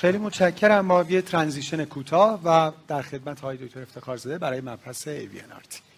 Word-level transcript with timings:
خیلی 0.00 0.18
متشکرم. 0.18 0.86
ما 0.86 1.04
یه 1.08 1.22
ترانزیشن 1.22 1.84
کوتاه 1.84 2.40
و 2.44 2.72
در 2.88 3.02
خدمت 3.02 3.40
های 3.40 3.56
دکتر 3.56 3.82
افتخار 3.82 4.16
زده 4.16 4.38
برای 4.38 4.60
مبحث 4.60 5.08
AVNRT 5.08 5.89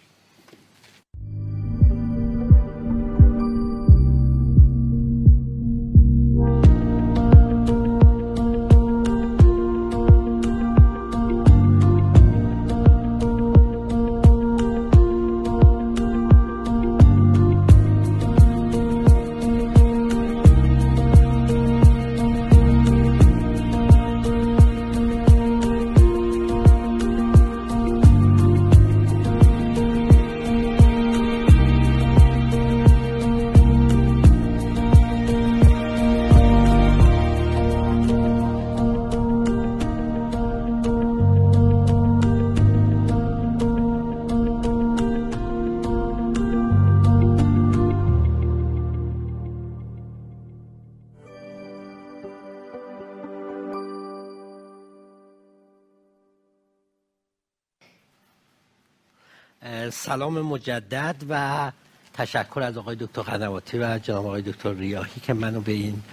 سلام 59.93 60.41
مجدد 60.41 61.15
و 61.29 61.71
تشکر 62.13 62.61
از 62.61 62.77
آقای 62.77 62.95
دکتر 62.95 63.21
قنواتی 63.21 63.77
و 63.77 63.99
جناب 63.99 64.25
آقای 64.25 64.41
دکتر 64.41 64.73
ریاهی 64.73 65.21
که 65.23 65.33
منو 65.33 65.61
به 65.61 65.71
این 65.71 66.03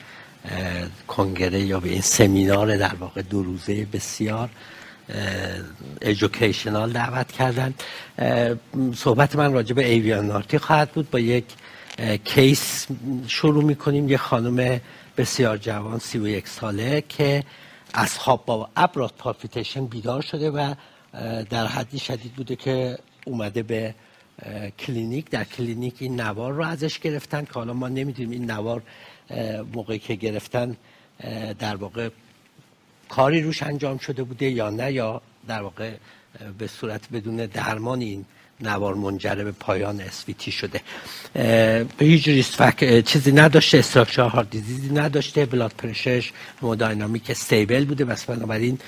کنگره 1.08 1.60
یا 1.60 1.80
به 1.80 1.88
این 1.88 2.00
سمینار 2.00 2.76
در 2.76 2.94
واقع 2.94 3.22
دو 3.22 3.42
روزه 3.42 3.84
بسیار 3.84 4.50
educational 6.02 6.92
دعوت 6.92 7.32
کردن. 7.32 7.74
صحبت 8.94 9.36
من 9.36 9.52
راجع 9.52 9.74
به 9.74 9.86
AVNRT 9.86 10.58
خواهد 10.58 10.90
بود. 10.90 11.10
با 11.10 11.18
یک 11.18 11.44
case 12.24 12.86
شروع 13.26 13.64
می‌کنیم. 13.64 14.08
یه 14.08 14.16
خانم 14.16 14.80
بسیار 15.16 15.56
جوان 15.56 15.98
سی 15.98 16.18
و 16.18 16.28
یک 16.28 16.48
ساله 16.48 17.04
که 17.08 17.44
از 17.94 18.18
خواب 18.18 18.44
با 18.46 18.68
abrupt 18.76 19.12
palpitation 19.18 19.86
بیدار 19.86 20.22
شده 20.22 20.50
و 20.50 20.74
در 21.50 21.66
حدی 21.66 21.98
شدید 21.98 22.32
بوده 22.32 22.56
که 22.56 22.98
اومده 23.26 23.62
به 23.62 23.94
کلینیک. 24.78 25.30
در 25.30 25.44
کلینیک 25.44 25.94
این 25.98 26.20
نوار 26.20 26.52
رو 26.52 26.62
ازش 26.62 26.98
گرفتن 26.98 27.44
که 27.44 27.52
حالا 27.52 27.72
ما 27.72 27.88
نمی‌دونیم 27.88 28.30
این 28.30 28.50
نوار 28.50 28.82
موقعی 29.74 29.98
که 29.98 30.14
گرفتن 30.14 30.76
در 31.58 31.76
واقع 31.76 32.08
کاری 33.08 33.42
روش 33.42 33.62
انجام 33.62 33.98
شده 33.98 34.22
بوده 34.22 34.50
یا 34.50 34.70
نه 34.70 34.92
یا 34.92 35.22
در 35.48 35.62
واقع 35.62 35.92
به 36.58 36.66
صورت 36.66 37.10
بدون 37.10 37.36
درمان 37.36 38.00
این 38.00 38.24
نوار 38.62 38.94
منجر 38.94 39.34
به 39.34 39.52
پایان 39.52 40.00
SVT 40.00 40.52
شده. 40.52 40.80
به 41.34 41.86
هیچ 41.98 42.28
ریسک 42.28 42.84
چیزی 43.00 43.32
نداشته 43.32 43.78
structural 43.78 44.22
heart 44.22 44.50
disease 44.50 44.85
ی 44.85 44.90
نداشته 44.94 45.46
blood 45.46 45.72
pressure 45.78 46.21
ش 46.21 46.32
hemodynamic 46.62 47.30
stable 47.30 47.84
بوده. 47.84 48.04
پس 48.04 48.24
بنابراین 48.24 48.78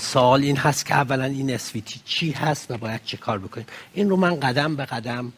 سوال 0.00 0.42
این 0.42 0.56
هست 0.56 0.86
که 0.86 0.94
اولا 0.94 1.24
این 1.24 1.50
SVT 1.50 2.00
چی 2.04 2.30
هست 2.30 2.70
و 2.70 2.76
باید 2.78 3.00
چه 3.04 3.16
کار 3.16 3.38
بکنیم. 3.38 3.66
این 3.94 4.10
رو 4.10 4.16
من 4.16 4.40
قدم 4.40 4.76
به 4.76 4.84
قدم 4.84 5.32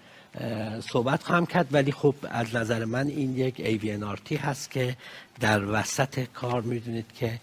صحبت 0.92 1.22
خواهم 1.22 1.46
کرد 1.46 1.66
ولی 1.70 1.92
خب 1.92 2.14
از 2.30 2.56
نظر 2.56 2.84
من 2.84 3.06
این 3.06 3.36
یک 3.36 3.56
AVNRT 3.56 4.32
هست 4.32 4.70
که 4.70 4.96
در 5.40 5.64
وسط 5.64 6.24
کار 6.34 6.62
می‌دونید 6.62 7.06
که 7.20 7.38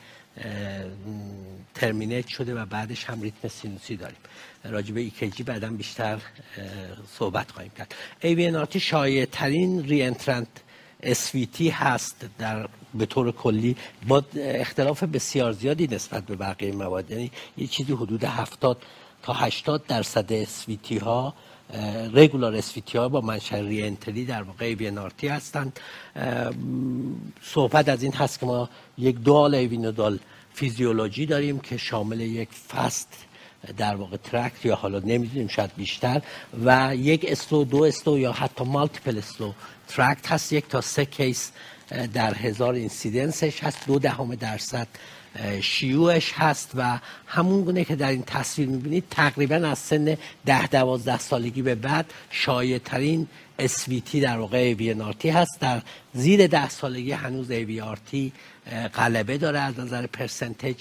terminate 1.75 2.27
شده 2.27 2.55
و 2.55 2.65
بعدش 2.65 3.05
هم 3.05 3.21
ریتم 3.21 3.47
سینوسی 3.47 3.97
داریم. 3.97 4.17
راجع 4.63 4.93
به 4.93 5.01
ECG 5.01 5.43
بعدا 5.43 5.69
بیشتر 5.69 6.19
صحبت 7.17 7.51
خواهیم 7.51 7.71
کرد. 7.77 7.95
AVNRT 8.21 8.77
شایع 8.77 9.25
ترین 9.25 9.83
reentrant 9.83 10.47
SVT 11.03 11.61
هست 11.61 12.25
در 12.37 12.69
به 12.93 13.05
طور 13.05 13.31
کلی 13.31 13.75
با 14.07 14.23
اختلاف 14.35 15.03
بسیار 15.03 15.51
زیادی 15.51 15.87
نسبت 15.87 16.25
به 16.25 16.35
بقیه 16.35 16.71
موارد. 16.71 17.11
یعنی 17.11 17.31
یه 17.57 17.67
چیزی 17.67 17.93
حدود 17.93 18.23
70 18.23 18.81
تا 19.23 19.33
80 19.33 19.85
درصد 19.87 20.43
SVT 20.43 21.01
ها 21.01 21.33
regular 22.13 22.55
SVT 22.55 22.97
ها 22.97 23.09
با 23.09 23.21
منشأ 23.21 23.61
reentry 23.61 24.25
در 24.25 24.43
واقع 24.43 24.65
AVNRT 24.65 25.27
هستند. 25.27 25.79
صحبت 27.41 27.89
از 27.89 28.03
این 28.03 28.13
هست 28.13 28.39
که 28.39 28.45
ما 28.45 28.69
یک 28.97 29.15
dual 29.15 29.55
AV 29.55 29.74
nodal 29.74 30.19
physiology 30.53 31.25
داریم 31.25 31.59
که 31.59 31.77
شامل 31.77 32.21
یک 32.21 32.49
fast 32.49 33.25
در 33.77 33.95
واقع 33.95 34.17
tract 34.17 34.65
یا 34.65 34.75
حالا 34.75 34.99
نمی‌دونیم 34.99 35.47
شاید 35.47 35.71
بیشتر. 35.77 36.21
و 36.65 36.95
یک 36.95 37.25
slow 37.29 37.63
دو 37.63 37.83
slow 37.83 38.19
یا 38.19 38.31
حتی 38.31 38.63
multiple 38.63 39.17
slow 39.17 39.53
tract 39.87 40.31
هست. 40.31 40.53
یک 40.53 40.67
تا 40.67 40.81
سه 40.81 41.05
case 41.05 41.51
در 42.13 42.33
هزار 42.33 42.73
incidence 42.73 43.47
ش 43.47 43.63
هست. 43.63 43.87
دو 43.87 43.99
دهم 43.99 44.35
درصد 44.35 44.87
شیوعش 45.61 46.33
هست. 46.35 46.71
و 46.75 46.99
همون 47.27 47.63
گونه 47.63 47.85
که 47.85 47.95
در 47.95 48.09
این 48.09 48.23
تصویر 48.23 48.67
می‌بینید 48.67 49.03
تقریبا 49.11 49.55
از 49.55 49.79
سن 49.79 50.17
ده 50.45 50.67
دوازده 50.67 51.19
سالگی 51.19 51.61
به 51.61 51.75
بعد 51.75 52.13
شایع 52.29 52.77
ترین 52.77 53.27
SVT 53.59 54.15
در 54.15 54.37
واقع 54.37 54.73
AVNRT 54.73 55.25
هست. 55.25 55.59
در 55.59 55.81
زیر 56.13 56.47
ده 56.47 56.69
سالگی 56.69 57.11
هنوز 57.11 57.51
AVRT 57.51 58.31
غلبه 58.95 59.37
داره 59.37 59.59
از 59.59 59.79
نظر 59.79 60.07
percentage 60.07 60.75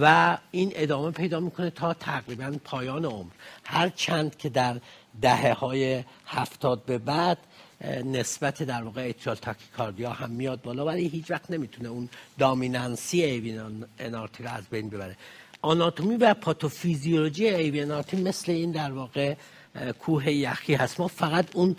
و 0.00 0.38
این 0.50 0.72
ادامه 0.74 1.10
پیدا 1.10 1.40
می‌کنه 1.40 1.70
تا 1.70 1.94
تقریبا 1.94 2.54
پایان 2.64 3.04
عمر. 3.04 3.30
هر 3.64 3.88
چند 3.88 4.36
که 4.36 4.48
در 4.48 4.76
دهه 5.20 5.52
های 5.52 6.04
هفتاد 6.26 6.84
به 6.84 6.98
بعد 6.98 7.38
نسبت 8.04 8.62
در 8.62 8.82
واقع 8.82 9.08
atrial 9.08 9.36
tachycardia 9.36 10.10
هم 10.10 10.30
میاد 10.30 10.62
بالا 10.62 10.84
ولی 10.84 11.08
هیچ 11.08 11.30
وقت 11.30 11.50
نمی‌تونه 11.50 11.88
اون 11.88 12.08
dominancy 12.38 13.22
AVNRT 13.24 14.42
رو 14.42 14.50
از 14.50 14.64
بین 14.70 14.90
ببره. 14.90 15.16
آناتومی 15.62 16.16
و 16.16 16.34
پاتوفیزیولوژی 16.34 17.48
AVNRT 17.48 18.16
مثل 18.16 18.52
این 18.52 18.70
در 18.70 18.92
واقع 18.92 19.34
کوه 19.98 20.30
یخی 20.30 20.74
هست. 20.74 21.00
ما 21.00 21.08
فقط 21.08 21.56
اون 21.56 21.76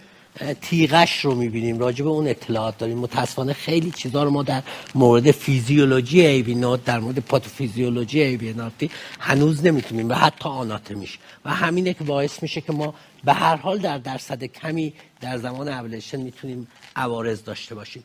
tip 0.61 1.00
ش 1.00 1.25
رو 1.25 1.35
می‌بینیم 1.35 1.79
راجع 1.79 2.03
به 2.03 2.09
اون 2.09 2.27
اطلاعات 2.27 2.77
داریم. 2.77 2.97
متاسفانه 2.97 3.53
خیلی 3.53 3.91
چیزا 3.91 4.23
رو 4.23 4.29
ما 4.29 4.43
در 4.43 4.63
مورد 4.95 5.31
فیزیولوژی 5.31 6.25
AV 6.25 6.45
node 6.45 6.83
در 6.83 6.99
مورد 6.99 7.19
پاتوفیزیولوژی 7.19 8.21
AVNRT 8.21 8.91
هنوز 9.19 9.65
نمی‌دونیم 9.65 10.09
و 10.09 10.13
حتی 10.13 10.49
آناتومیش. 10.49 11.17
و 11.45 11.53
همینه 11.53 11.93
که 11.93 12.03
باعث 12.03 12.43
میشه 12.43 12.61
که 12.61 12.73
ما 12.73 12.95
به 13.23 13.33
هر 13.33 13.55
حال 13.55 13.77
در 13.77 13.97
درصد 13.97 14.43
کمی 14.43 14.93
در 15.21 15.37
زمان 15.37 15.67
اولشن 15.67 16.21
می‌تونیم 16.21 16.67
عوارض 16.95 17.43
داشته 17.43 17.75
باشیم. 17.75 18.03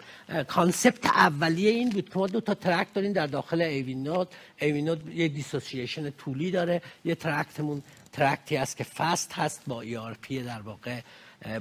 concept 0.49 1.07
اولیه 1.07 1.71
این 1.71 1.91
بود 1.91 2.09
که 2.09 2.19
ما 2.19 2.27
دو 2.27 2.41
تا 2.41 2.55
tract 2.55 2.87
داریم 2.95 3.13
در 3.13 3.27
داخل 3.27 3.63
AV 3.63 3.85
node 3.85 4.29
AV 4.61 4.73
node 4.73 4.99
یه 5.15 5.29
dissociation 5.29 6.11
طولی 6.11 6.51
داره. 6.51 6.83
یه 7.05 7.15
tract 7.15 7.57
مون 7.57 7.83
tract 8.13 8.49
ی 8.49 8.57
هست 8.57 8.77
که 8.77 8.85
fast 8.85 9.33
هست 9.33 9.63
با 9.67 9.81
ERP 9.81 10.43
در 10.43 10.61
واقع 10.61 11.01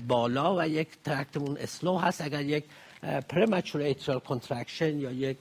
بالا 0.07 0.56
و 0.57 0.67
یک 0.67 0.88
tract 1.03 1.37
مون 1.37 1.57
slow 1.57 1.97
هست. 1.97 2.22
اگر 2.22 2.41
یک 2.41 2.63
premature 3.30 3.81
atrial 3.81 4.19
contraction 4.19 5.00
یا 5.00 5.12
یک 5.12 5.38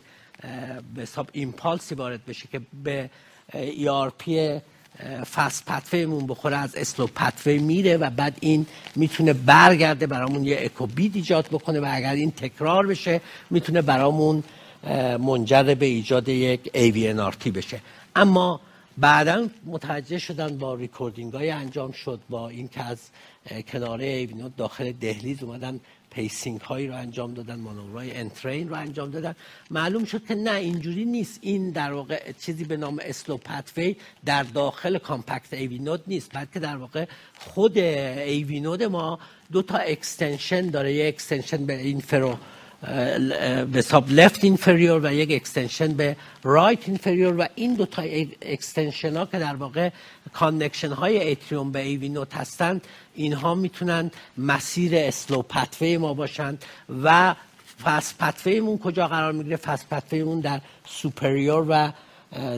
به 0.94 1.02
حساب 1.02 1.28
impulse 1.32 1.86
ی 1.86 1.94
وارد 1.94 2.26
بشه 2.26 2.48
که 2.52 2.60
به 2.84 3.10
ERP 3.54 4.60
fast 5.34 5.64
pathway 5.66 6.08
مون 6.08 6.26
بخوره 6.26 6.56
از 6.56 6.76
slow 6.76 7.06
pathway 7.06 7.58
میره 7.58 7.96
و 7.96 8.10
بعد 8.10 8.36
این 8.40 8.66
می‌تونه 8.96 9.32
برگرده 9.32 10.06
برامون 10.06 10.44
یه 10.44 10.58
echo 10.60 10.88
beat 10.88 11.16
ایجاد 11.16 11.46
بکنه 11.46 11.80
و 11.80 11.86
اگر 11.90 12.12
این 12.12 12.30
تکرار 12.30 12.86
بشه 12.86 13.20
می‌تونه 13.50 13.82
برامون 13.82 14.44
منجر 15.18 15.74
به 15.74 15.86
ایجاد 15.86 16.28
یک 16.28 16.70
AVNRT 16.74 17.48
بشه. 17.48 17.80
اما 18.16 18.60
بعدا 19.00 19.48
متوجه 19.66 20.18
شدن 20.18 20.58
با 20.58 20.74
recording 20.74 21.32
های 21.32 21.50
انجام 21.50 21.92
شد 21.92 22.20
با 22.28 22.48
این 22.48 22.68
که 22.68 22.82
از 22.82 22.98
کناره 23.68 24.06
AV 24.06 24.23
node 24.23 24.56
داخل 24.56 24.92
دهلیز 24.92 25.42
اومدن 25.42 25.80
pacing 26.10 26.60
هایی 26.60 26.88
رو 26.88 26.94
انجام 26.94 27.34
دادن 27.34 27.60
مانورهای 27.60 28.16
entrainment 28.16 28.68
رو 28.68 28.74
انجام 28.74 29.10
دادن. 29.10 29.34
معلوم 29.70 30.04
شد 30.04 30.26
که 30.26 30.34
نه 30.34 30.52
اینجوری 30.52 31.04
نیست. 31.04 31.38
این 31.42 31.70
در 31.70 31.92
واقع 31.92 32.32
چیزی 32.32 32.64
به 32.64 32.76
نام 32.76 32.98
slow 33.02 33.36
pathway 33.36 33.96
در 34.24 34.42
داخل 34.42 34.98
compact 34.98 35.52
AV 35.52 35.69
node 35.69 36.02
نیست 36.06 36.30
بلکه 36.34 36.60
در 36.60 36.76
واقع 36.76 37.06
خود 37.38 37.78
AV 37.78 38.13
node 38.13 38.82
ما 38.82 39.18
دو 39.52 39.62
تا 39.62 39.78
extension 39.78 40.70
داره. 40.70 40.92
یه 40.92 41.08
extension 41.08 41.66
به 41.66 41.80
inferior 41.80 42.36
به 42.82 43.68
حساب 43.74 44.10
left 44.10 44.44
inferior 44.44 45.00
و 45.04 45.12
یک 45.12 45.32
extension 45.32 45.92
به 45.92 46.16
right 46.42 46.88
inferior 46.88 47.40
و 47.40 47.46
این 47.54 47.74
دو 47.74 47.86
تا 47.86 48.02
extension 48.42 49.16
ها 49.16 49.26
که 49.26 49.38
در 49.38 49.54
واقع 49.54 49.90
connection 50.32 50.92
های 50.92 51.18
atrium 51.18 51.72
به 51.72 51.80
AV 51.80 52.08
node 52.08 52.34
هستند 52.34 52.86
اینها 53.14 53.54
می‌تونن 53.54 54.10
مسیر 54.38 54.92
slow 54.94 55.42
pathway 55.42 55.96
ما 55.96 56.14
باشند 56.14 56.64
و 57.02 57.34
fast 57.84 58.18
pathway 58.18 58.60
مون 58.60 58.78
کجا 58.78 59.08
قرار 59.08 59.32
می‌گیره؟ 59.32 59.56
fast 59.56 59.88
pathway 59.88 60.25
مون 60.25 60.40
در 60.40 60.60
superior 60.86 61.66
و 61.68 61.92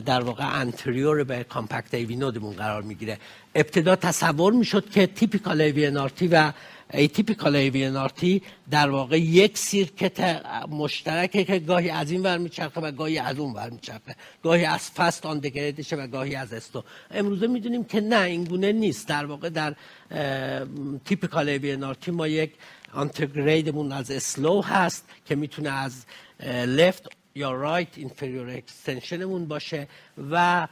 در 0.01 0.21
واقع 0.21 0.59
anterior 0.59 1.23
به 1.23 1.43
compact 1.43 1.93
AV 1.93 2.15
node 2.15 2.37
مون 2.37 2.53
قرار 2.53 2.81
می‌گیره. 2.81 3.17
ابتدا 3.55 3.95
تصور 3.95 4.53
می‌شد 4.53 4.89
که 4.89 5.07
typical 5.07 5.61
AV 5.61 5.87
و 6.31 6.51
atypical 6.93 7.55
AV 7.55 8.41
در 8.71 8.89
واقع 8.89 9.19
یک 9.19 9.57
circuit 9.57 10.45
مشترکه 10.69 11.43
که 11.43 11.59
گاهی 11.59 11.89
از 11.89 12.11
این 12.11 12.23
ور 12.23 12.37
میچرخه 12.37 12.81
و 12.81 12.91
گاهی 12.91 13.17
از 13.17 13.39
اون 13.39 13.53
ور 13.53 13.69
میچرخه. 13.69 14.15
گاهی 14.43 14.65
از 14.65 14.91
fast 14.91 15.25
antegrade 15.25 15.39
شه 15.39 15.95
و 15.95 16.07
گاهی 16.07 16.35
از 16.35 16.53
slow. 16.53 16.83
امروزه 17.11 17.47
می‌دونیم 17.47 17.83
که 17.83 18.01
نه 18.01 18.21
این 18.21 18.43
گونه 18.43 18.71
نیست. 18.71 19.07
در 19.07 19.25
واقع 19.25 19.49
در 19.49 19.75
typical 21.05 21.49
AV 21.49 21.75
ما 22.07 22.27
یک 22.27 22.51
antegrade 22.93 23.66
مون 23.66 23.91
از 23.91 24.11
slow 24.11 24.61
هست 24.61 25.09
که 25.25 25.35
می‌تونه 25.35 25.69
از 25.69 26.05
left 26.65 27.09
یا 27.35 27.51
right 27.51 27.97
inferior 27.97 28.49
extension 28.49 29.21
مون 29.21 29.45
باشه 29.45 29.87
و 30.31 30.67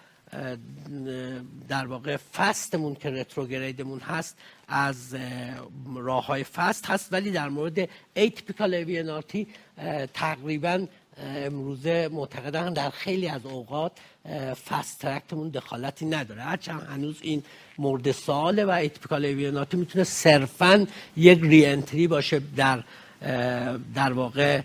در 1.68 1.86
واقع 1.86 2.18
fast 2.18 2.62
مون 2.62 2.96
که 2.96 3.10
retrograde 3.10 3.79
مون 3.79 4.00
هست 4.00 4.38
از 4.68 5.16
راه 5.96 6.26
های 6.26 6.44
fast 6.44 6.86
هست 6.86 7.14
ولی 7.14 7.32
در 7.32 7.50
مورد 7.50 7.90
atypical 8.14 8.74
AVNRT 8.74 9.48
تقریبا 10.14 10.88
امروزه 11.24 12.10
معتقدن 12.12 12.74
در 12.74 12.90
خیلی 12.90 13.28
از 13.28 13.46
اوقات 13.46 13.92
fast 14.70 15.00
tract 15.00 15.31
مون 15.31 15.50
دخالتی 15.50 16.06
نداره. 16.06 16.42
هرچند 16.42 16.82
هنوز 16.82 17.18
این 17.22 17.44
مورد 17.78 18.12
سواله 18.12 18.66
و 18.66 18.70
atypical 18.70 19.26
AVNRT 19.26 19.78
می‌تونه 19.78 20.04
صرفا 20.04 20.88
یک 21.18 21.40
reentry 21.42 22.08
باشه 22.08 22.42
در 22.56 22.84
در 23.96 24.14
واقع 24.14 24.62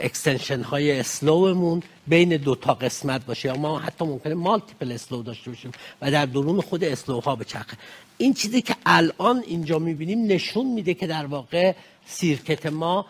extension 0.00 0.62
های 0.62 1.00
slow 1.00 1.47
مون 1.47 1.82
بین 2.06 2.36
دو 2.36 2.54
تا 2.54 2.74
قسمت 2.74 3.26
باشه. 3.26 3.48
یا 3.48 3.56
ما 3.56 3.78
حتی 3.78 4.04
ممکنه 4.04 4.34
multiple 4.34 4.92
slow 4.92 5.22
داشته 5.22 5.50
باشیم 5.50 5.70
و 6.02 6.10
در 6.10 6.26
درون 6.26 6.60
خود 6.60 6.84
slow 6.84 7.20
ها 7.20 7.36
بچرخه. 7.36 7.76
این 8.18 8.34
چیزی 8.34 8.62
که 8.62 8.76
الان 8.86 9.42
اینجا 9.46 9.78
می‌بینیم 9.78 10.26
نشون 10.26 10.66
میده 10.66 10.94
که 10.94 11.06
در 11.06 11.26
واقع 11.26 11.74
circuit 12.06 12.66
ما 12.66 13.06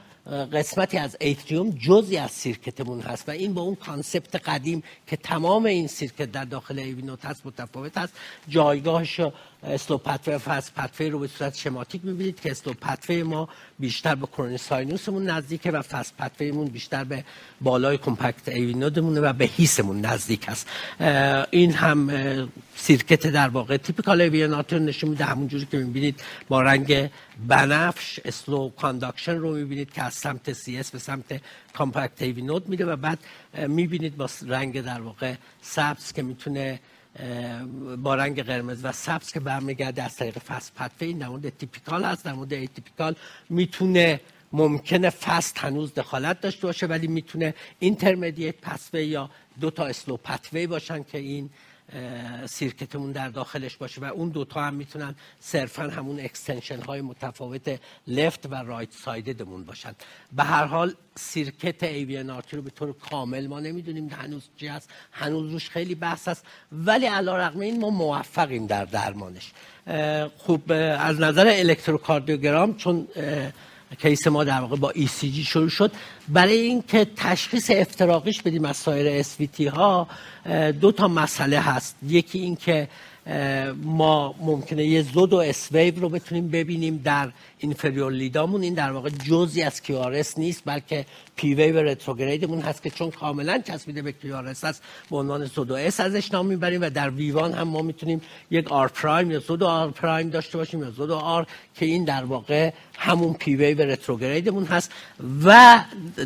قسمتی 0.53 0.99
از 0.99 1.17
atrium 1.20 1.70
جزی 1.71 2.17
از 2.17 2.31
circuit 2.31 2.80
مون 2.80 3.00
هست 3.01 3.29
و 3.29 3.31
این 3.33 3.55
با 3.55 3.63
اون 3.63 3.75
concept 3.75 4.37
قدیم 4.49 4.83
که 5.07 5.17
تمام 5.17 5.65
این 5.65 5.87
circuit 5.87 6.32
در 6.33 6.45
داخل 6.45 6.79
AV 6.79 6.94
node 6.94 7.25
هست 7.25 7.47
متفاوت 7.47 7.99
هست. 7.99 8.13
جایگاهش 8.49 9.21
slow 9.67 9.99
pathway 9.99 10.35
و 10.35 10.39
fast 10.38 10.75
pathway 10.75 11.11
رو 11.11 11.19
به 11.19 11.27
صورت 11.27 11.55
شماتیک 11.55 12.05
می‌بینید 12.05 12.41
که 12.41 12.51
slow 12.50 12.73
pathway 12.73 13.23
ما 13.23 13.49
بیشتر 13.79 14.15
به 14.15 14.27
coronary 14.26 14.58
sinus 14.58 15.04
مون 15.04 15.31
نزدیکه 15.31 15.71
و 15.71 15.83
fast 15.82 16.17
pathway 16.17 16.53
مون 16.53 16.69
بیشتر 16.69 17.05
به 17.05 17.25
بالای 17.61 17.99
compact 17.99 18.49
AV 18.49 18.63
node 18.63 18.92
مونه 18.92 19.20
و 19.21 19.33
به 19.33 19.45
His 19.44 19.73
مون 19.73 20.00
نزدیک 20.01 20.49
است. 20.49 20.69
این 21.51 21.73
هم 21.73 22.11
circuit 22.76 23.26
در 23.27 23.49
واقع 23.49 23.77
typical 23.76 24.20
AVNRT 24.20 24.62
رو 24.62 24.79
نشون 24.79 25.11
میده. 25.11 25.25
همون 25.25 25.49
جوری 25.49 25.67
که 25.71 25.77
می‌بینید 25.77 26.21
با 26.49 26.63
رنگ 26.63 27.11
بنفش 27.47 28.21
slow 28.25 28.69
conduction 28.69 29.37
رو 29.37 29.55
می‌بینید 29.55 29.93
که 29.93 30.03
از 30.03 30.15
سمت 30.15 30.53
CS 30.53 30.91
به 30.91 30.99
سمت 30.99 31.41
compact 31.73 32.23
AV 32.23 32.38
node 32.38 32.69
میده 32.69 32.87
و 32.87 32.97
بعد 32.97 33.19
می‌بینید 33.69 34.17
با 34.17 34.29
رنگ 34.47 34.81
در 34.81 35.01
واقع 35.01 35.35
سبز 35.63 36.13
که 36.13 36.23
می‌تونه 36.23 36.81
با 38.03 38.15
رنگ 38.15 38.43
قرمز 38.43 38.85
و 38.85 38.93
سبز 38.93 39.33
که 39.33 39.41
برمیگرده 39.41 40.03
از 40.03 40.17
طریق 40.17 40.39
fast 40.38 40.75
pathway 40.75 41.01
ه. 41.01 41.08
این 41.09 41.19
در 41.19 41.29
مورد 41.29 41.49
typical 41.49 42.05
هست. 42.05 42.25
در 42.25 42.33
مورد 42.33 42.53
atypical 42.53 43.14
می‌تونه 43.49 44.21
ممکنه 44.53 45.11
fast 45.11 45.58
هنوز 45.59 45.95
دخالت 45.95 46.41
داشته 46.41 46.67
باشه 46.67 46.87
ولی 46.87 47.07
می‌تونه 47.07 47.55
intermediate 47.79 48.55
pathway 48.62 48.96
ه 48.96 49.00
یا 49.01 49.31
دو 49.61 49.71
تا 49.71 49.87
slow 49.87 50.17
pathway 50.17 50.67
باشن 50.67 51.03
که 51.03 51.19
این 51.19 51.51
circuit 52.47 52.93
مون 52.93 53.12
در 53.12 53.29
داخلش 53.29 53.77
باشه 53.77 54.00
و 54.00 54.05
اون 54.05 54.29
دوتا 54.29 54.62
هم 54.62 54.75
می‌تونن 54.75 55.15
صرفا 55.41 55.83
همون 55.83 56.21
extension 56.20 56.81
های 56.81 57.00
متفاوت 57.00 57.81
left 58.06 58.47
و 58.47 58.55
right 58.55 58.93
side 58.93 59.34
مون 59.34 59.64
باشن. 59.65 59.94
به 60.33 60.43
هر 60.43 60.65
حال 60.65 60.94
circuit 61.14 61.82
AVNRT 61.82 62.56
رو 62.56 62.62
به 62.62 62.71
طور 62.71 62.93
کامل 62.93 63.47
ما 63.47 63.61
نمی‌دونیم 63.61 64.09
هنوز 64.09 64.43
چی 64.56 64.67
هست 64.67 64.91
هنوز 65.12 65.53
روش 65.53 65.71
خیلی 65.71 65.94
بحث 65.94 66.29
هست 66.29 66.44
ولی 66.73 67.06
علی‌رغم 67.06 67.49
این 67.49 67.81
ما 67.81 67.91
موفقیم 67.91 68.67
در 68.67 68.85
درمانش. 68.85 69.53
خوب 70.39 70.73
از 70.99 71.21
نظر 71.21 71.47
الکتروکاردیوگرام 71.49 72.77
چون 72.77 73.09
case 73.94 74.26
ما 74.27 74.44
در 74.44 74.61
واقع 74.61 74.77
با 74.77 74.91
ECG 74.91 75.44
شروع 75.44 75.69
شد. 75.69 75.93
برای 76.29 76.56
اینکه 76.56 77.06
تشخیص 77.17 77.71
افتراقیش 77.71 78.43
بدیم 78.43 78.65
از 78.65 78.77
سایر 78.77 79.21
SVT 79.20 79.67
ها 79.67 80.09
دو 80.81 80.93
تا 80.93 81.09
مسئله 81.09 81.61
هست. 81.61 81.97
یکی 82.03 82.38
اینکه 82.38 82.88
ما 83.82 84.34
ممکنه 84.40 84.84
یه 84.84 85.02
pseudo 85.03 85.32
S 85.32 85.37
wave 85.37 86.00
رو 86.00 86.08
بتونیم 86.08 86.49
ببینیم 86.49 87.00
در 87.05 87.32
inferior 87.58 88.12
lead 88.12 88.41
امون 88.41 88.62
این 88.62 88.75
در 88.75 88.93
واقع 88.93 89.11
جزی 89.11 89.62
از 89.62 89.82
QRS 89.82 90.38
نیست 90.38 90.62
بلکه 90.64 91.06
P 91.37 91.55
wave 91.55 91.82
retrograde 91.82 92.43
مون 92.43 92.61
هست 92.61 92.82
که 92.82 92.90
چون 92.90 93.11
کاملا 93.11 93.58
چسبیده 93.58 94.02
به 94.02 94.12
QRS 94.12 94.64
هست 94.64 94.82
به 95.11 95.17
عنوان 95.17 95.44
pseudo 95.44 95.70
S 95.70 96.00
ازش 96.00 96.32
نام 96.32 96.46
می‌بریم 96.46 96.81
و 96.81 96.90
در 96.90 97.11
V1 97.11 97.53
هم 97.52 97.69
ما 97.69 97.82
می‌تونیم 97.82 98.20
یک 98.50 98.73
R 98.73 98.88
prime 98.88 99.31
یا 99.31 99.38
pseudo 99.38 99.62
R 99.62 99.91
prime 99.91 100.31
داشته 100.31 100.58
باشیم 100.58 100.82
یا 100.82 100.90
pseudo 100.91 101.11
R 101.11 101.47
که 101.75 101.87
این 101.87 102.05
در 102.05 102.25
واقع 102.25 102.72
همون 102.99 103.34
P 103.35 103.56
wave 103.56 103.82
retrograde 103.82 104.46
مون 104.46 104.64
هست. 104.64 104.93
و 105.44 105.81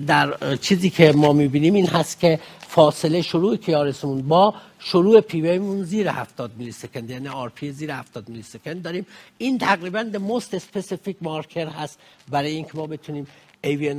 در 0.06 0.56
چیزی 0.56 0.90
که 0.90 1.12
ما 1.12 1.32
می‌بینیم 1.32 1.74
این 1.74 1.86
هست 1.86 2.20
که 2.20 2.40
فاصله 2.68 3.22
شروع 3.22 3.56
QRS 3.56 3.89
مون 3.89 4.22
با 4.22 4.54
شروع 4.82 5.20
P 5.20 5.28
wave 5.28 5.59
مون 5.59 5.82
زیر 5.82 6.08
70 6.08 6.56
millisecond 6.56 7.10
یعنی 7.10 7.28
RP 7.28 7.72
زیر 7.72 7.92
70 7.92 8.28
millisecond 8.28 8.82
داریم. 8.82 9.06
این 9.38 9.58
تقریبا 9.58 10.02
the 10.02 10.16
most 10.16 10.54
specific 10.54 11.16
marker 11.20 11.68
هست 11.68 11.98
برای 12.28 12.50
اینکه 12.50 12.70
ما 12.74 12.86
بتونیم 12.86 13.26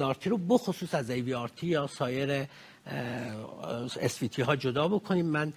AVNRT 0.02 0.18
رو 0.26 0.38
بخصوص 0.38 0.96
از 0.96 1.12
AT 1.56 1.68
یا 1.68 1.88
سایر 1.88 2.48
SVT 4.32 4.42
ها 4.42 4.56
جدا 4.56 4.88
بکنیم. 4.88 5.26
من 5.26 5.54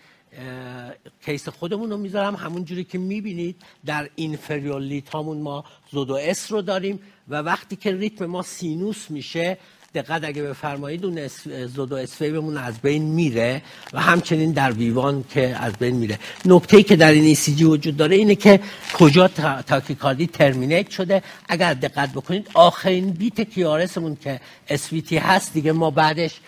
case 1.25 1.49
خودمون 1.49 1.91
رو 1.91 1.97
می‌ذارم. 1.97 2.37
همون 2.37 2.65
جوری 2.65 2.85
که 2.85 2.99
می‌بینید 2.99 3.63
در 3.87 4.11
inferior 4.15 4.77
lead 4.77 5.09
هامون 5.09 5.39
ما 5.39 5.65
pseudo 5.91 6.15
S 6.15 6.53
رو 6.53 6.63
داریم 6.63 7.01
و 7.29 7.35
وقتی 7.37 7.77
که 7.77 7.97
ریتم 7.97 8.27
ما 8.27 8.43
سینوس 8.43 9.11
میشه 9.11 9.59
دقت 9.95 10.25
اگه 10.25 10.43
بفرمایید 10.43 11.05
اون 11.05 11.27
pseudo 11.67 11.97
S 11.97 12.04
wave 12.04 12.34
مون 12.34 12.57
از 12.57 12.79
بین 12.79 13.03
میره 13.03 13.63
و 13.93 14.01
همچنین 14.01 14.53
در 14.53 14.73
V1 14.73 15.25
که 15.31 15.57
از 15.57 15.73
بین 15.73 15.97
میره. 15.97 16.19
نکته 16.45 16.83
که 16.83 16.97
در 16.97 17.13
این 17.13 17.35
ECG 17.35 17.63
وجود 17.63 17.97
داره 17.97 18.17
اینه 18.17 18.35
که 18.35 18.61
کجا 18.95 19.29
تاکیکاردی 19.67 20.27
ترمینیت 20.27 20.91
شده. 20.91 21.23
اگر 21.49 21.75
دقت 21.75 22.13
بکنید 22.13 22.51
آخرین 22.55 23.11
بیت 23.11 23.41
کیارسمون 23.41 24.17
که 24.17 24.41
اسویتی 24.69 25.17
هست 25.17 25.53
دیگه 25.53 25.73
ما 25.73 25.91
بعدش 25.91 26.41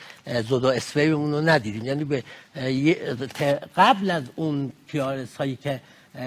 زودو 0.49 0.69
اسفیبمون 0.69 1.33
رو 1.33 1.41
ندیدیم. 1.41 1.85
یعنی 1.85 2.05
به 2.05 2.23
قبل 3.77 4.11
از 4.11 4.23
اون 4.37 4.73
کیارس 4.91 5.37
هایی 5.37 5.59
که 5.63 5.81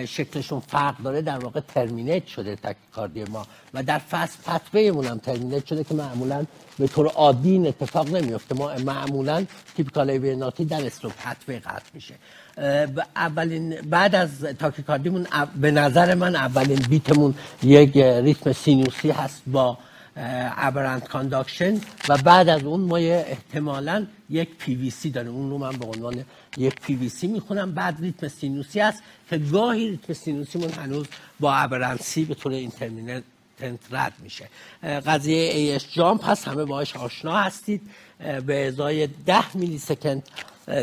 شکلشون 0.08 0.60
فرق 0.60 0.98
داره 0.98 1.22
در 1.22 1.38
واقع 1.38 1.60
ترمینیت 1.60 2.28
شده 2.28 2.56
تاکیکاردی 2.56 3.24
ما. 3.24 3.46
و 3.74 3.84
در 3.84 3.98
فصل 4.00 4.38
پتوهمون 4.46 5.06
هم 5.06 5.18
ترمینیت 5.18 5.66
شده 5.66 5.84
که 5.84 5.94
معمولا 5.94 6.46
به 6.80 6.88
طور 6.88 7.08
عادی 7.08 7.52
این 7.52 7.68
اتفاق 7.68 8.16
نمیفته 8.16 8.56
ما 8.56 8.74
معمولا 8.86 9.46
typical 9.76 10.10
AVNRT 10.10 10.66
در 10.66 10.86
slow 10.86 11.14
pathway 11.14 11.60
قطع 11.60 11.90
میشه. 11.94 12.14
اولین 13.16 13.82
بعد 13.82 14.16
از 14.16 14.44
تاکیکاردیمون 14.44 15.28
به 15.62 15.72
نظر 15.72 16.16
من 16.16 16.36
اولین 16.36 16.80
beat 16.90 17.16
مون 17.16 17.36
یک 17.64 17.98
ریتم 17.98 18.54
سینوسی 18.54 19.12
هست 19.12 19.42
با 19.48 19.78
aberrant 20.58 21.04
conduction 21.04 21.82
و 22.10 22.18
بعد 22.18 22.50
از 22.50 22.64
اون 22.64 22.82
ما 22.82 22.98
احتمالا 22.98 24.06
یک 24.30 24.50
پی 24.60 24.76
وی 24.76 24.90
سی 24.90 25.10
داریم. 25.10 25.32
اون 25.32 25.50
رو 25.50 25.58
من 25.58 25.72
به 25.72 25.86
عنوان 25.86 26.26
یک 26.58 26.76
پی 26.82 26.96
وی 26.96 27.10
سی 27.10 27.28
می‌خونم. 27.28 27.72
بعد 27.72 27.98
ریتم 28.02 28.28
سینوسی 28.28 28.80
هست 28.80 29.04
که 29.30 29.38
گاهی 29.38 29.90
ریتم 29.90 30.14
سینوسی 30.14 30.60
من 30.60 30.72
هنوز 30.72 31.06
با 31.40 31.56
aberrancy 31.56 32.26
به 32.26 32.36
طور 32.36 32.52
intermittent 32.52 33.80
رد 33.92 34.14
میشه. 34.24 34.50
قضیه 34.84 35.38
AH 35.38 35.94
jump 35.94 36.30
هست. 36.30 36.48
همه 36.48 36.66
باش 36.66 36.96
آشنا 36.96 37.38
هستید. 37.38 37.82
به 38.46 38.68
ازای 38.68 39.08
10 39.08 39.58
millisecond 39.58 40.24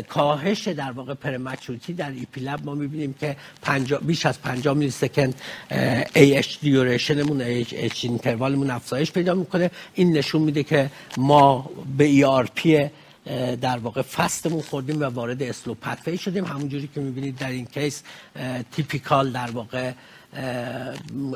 کاهش 0.09 0.67
در 0.67 0.91
واقع 0.91 1.13
prematurity 1.13 1.93
در 1.93 2.11
EP 2.11 2.33
lab 2.33 2.65
ما 2.65 2.75
می‌بینیم 2.75 3.13
که 3.13 3.35
بیش 4.01 4.25
از 4.25 4.41
50 4.41 4.73
millisecond 4.73 5.35
AH 6.15 6.59
duration 6.61 7.19
مون 7.19 7.41
AH 7.41 8.05
interval 8.05 8.51
مون 8.51 8.69
افزایش 8.69 9.11
پیدا 9.11 9.33
می‌کنه. 9.33 9.71
این 9.93 10.17
نشون 10.17 10.41
میده 10.41 10.63
که 10.63 10.89
ما 11.17 11.69
به 11.97 12.03
ERP 12.03 12.89
در 13.61 13.77
واقع 13.77 14.01
fast 14.01 14.35
مون 14.35 14.61
خوردیم 14.61 15.01
و 15.01 15.03
وارد 15.03 15.43
slow 15.43 15.73
pathway 15.73 16.17
شدیم. 16.17 16.45
همونجوری 16.45 16.89
که 16.95 17.01
می‌بینید 17.01 17.37
در 17.37 17.49
این 17.49 17.65
case 17.65 18.03
typical 18.71 19.31
در 19.31 19.51
واقع 19.51 19.91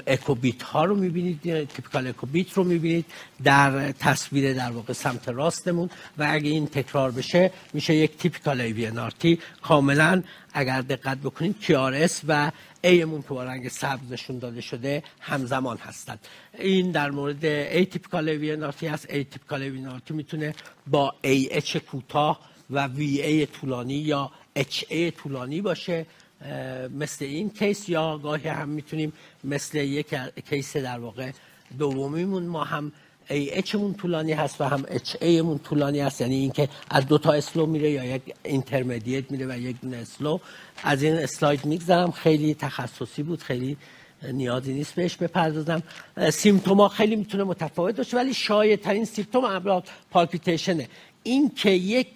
echo 0.08 0.36
beat 0.36 0.64
ها 0.64 0.86
رو 0.86 0.96
می‌بینید 0.96 1.42
typical 1.66 2.08
echo 2.08 2.31
beat 2.31 2.54
رو 2.54 2.64
می‌بینید 2.64 3.06
در 3.44 3.92
تصویر 3.92 4.54
در 4.54 4.72
واقع 4.72 4.94
سمت 4.94 5.30
راستمون 5.30 5.90
و 6.18 6.28
اگه 6.30 6.50
این 6.50 6.68
تکرار 6.68 7.12
بشه 7.12 7.52
میشه 7.74 7.96
یک 7.96 8.18
typical 8.18 8.62
AVNRT 8.62 9.38
کاملا 9.62 10.24
اگر 10.54 10.82
دقت 10.82 11.18
بکنید 11.18 11.56
V 11.72 12.22
و 12.28 12.52
A 12.82 12.92
مون 12.92 13.22
که 13.22 13.28
با 13.28 13.44
رنگ 13.44 13.68
سبز 13.68 14.12
نشون 14.12 14.40
داده 14.40 14.62
شده 14.62 15.04
همزمان 15.20 15.78
هستند 15.78 16.20
این 16.60 16.92
در 16.92 17.12
مورد 17.12 17.46
atypical 17.46 18.30
AVNRT 18.30 18.52
هست. 18.88 19.10
atypical 19.10 19.62
AVNRT 19.62 19.72
می‌تونه 20.10 20.56
با 20.88 21.16
AH 21.22 21.78
کوتاه 21.78 22.40
و 22.70 22.88
VA 22.88 23.46
طولانی 23.46 23.94
یا 23.94 24.32
HA 24.56 25.12
طولانی 25.12 25.62
باشه. 25.62 26.06
مثل 26.90 27.26
این 27.26 27.50
case 27.50 27.90
یا 27.90 28.18
گاهی 28.18 28.48
هم 28.48 28.70
می‌تونیم 28.70 29.14
مثل 29.44 29.78
یک 29.78 30.16
case 30.50 30.78
در 30.78 31.00
واقع 31.00 31.32
دومیمون 31.80 32.44
ما 32.44 32.64
هم 32.64 32.92
AH 33.30 33.54
مون 33.54 33.94
طولانی 33.94 34.34
هست 34.34 34.62
و 34.62 34.64
هم 34.64 34.86
HA 34.88 35.16
مون 35.22 35.60
طولانی 35.60 36.00
هست. 36.00 36.22
یعنی 36.22 36.36
اینکه 36.36 36.70
از 36.90 37.08
دو 37.08 37.18
تا 37.18 37.32
slow 37.32 37.66
میره 37.66 37.92
یا 37.92 38.06
یک 38.06 38.22
intermediate 38.44 39.32
میره 39.32 39.46
و 39.50 39.60
یک 39.60 39.82
دونه 39.82 39.98
slow 39.98 40.40
از 40.84 41.04
این 41.04 41.14
اسلاید 41.14 41.66
میگذرم. 41.66 42.12
خیلی 42.12 42.54
تخصصی 42.54 43.24
بود 43.24 43.42
خیلی 43.42 43.78
نیازی 44.32 44.74
نیست 44.74 44.96
بهش 44.96 45.16
بپردازم. 45.16 45.84
symptom 46.32 46.82
ا 46.83 46.90
خیلی 46.90 47.16
می‌تونه 47.16 47.44
متفاوت 47.44 47.96
باشه 47.98 48.18
ولی 48.18 48.34
شایع 48.34 48.76
ترین 48.76 49.06
symptom 49.06 49.46
abrupt 49.46 49.88
palpitation 50.12 50.81
ه 50.81 50.88
این 51.24 51.50
که 51.50 51.70
یک 51.70 52.08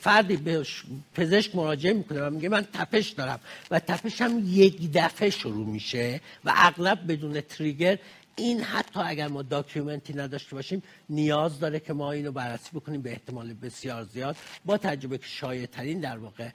فردی 0.00 0.36
به 0.36 0.66
پزشک 1.14 1.56
مراجعه 1.56 1.92
می‌کنه 1.92 2.22
و 2.22 2.30
میگه 2.30 2.48
من 2.48 2.66
تپش 2.72 3.08
دارم 3.08 3.40
و 3.70 3.78
تپش 3.78 4.22
هم 4.22 4.42
یک 4.46 4.92
دفعه 4.92 5.30
شروع 5.30 5.66
میشه 5.66 6.20
و 6.44 6.52
اغلب 6.56 7.12
بدون 7.12 7.40
trigger 7.40 7.98
این 8.36 8.60
حتی 8.60 9.00
اگر 9.00 9.28
ما 9.28 9.42
document 9.42 10.06
ی 10.06 10.14
نداشته 10.14 10.54
باشیم 10.56 10.82
نیاز 11.08 11.60
داره 11.60 11.80
که 11.80 11.92
ما 11.92 12.12
اینو 12.12 12.32
بررسی 12.32 12.70
بکنیم 12.74 13.02
به 13.02 13.10
احتمال 13.10 13.52
بسیار 13.54 14.02
زیاد 14.02 14.36
با 14.64 14.78
تجربه 14.78 15.18
که 15.18 15.26
شایع 15.26 15.66
ترین 15.66 16.00
در 16.00 16.18
واقع 16.18 16.48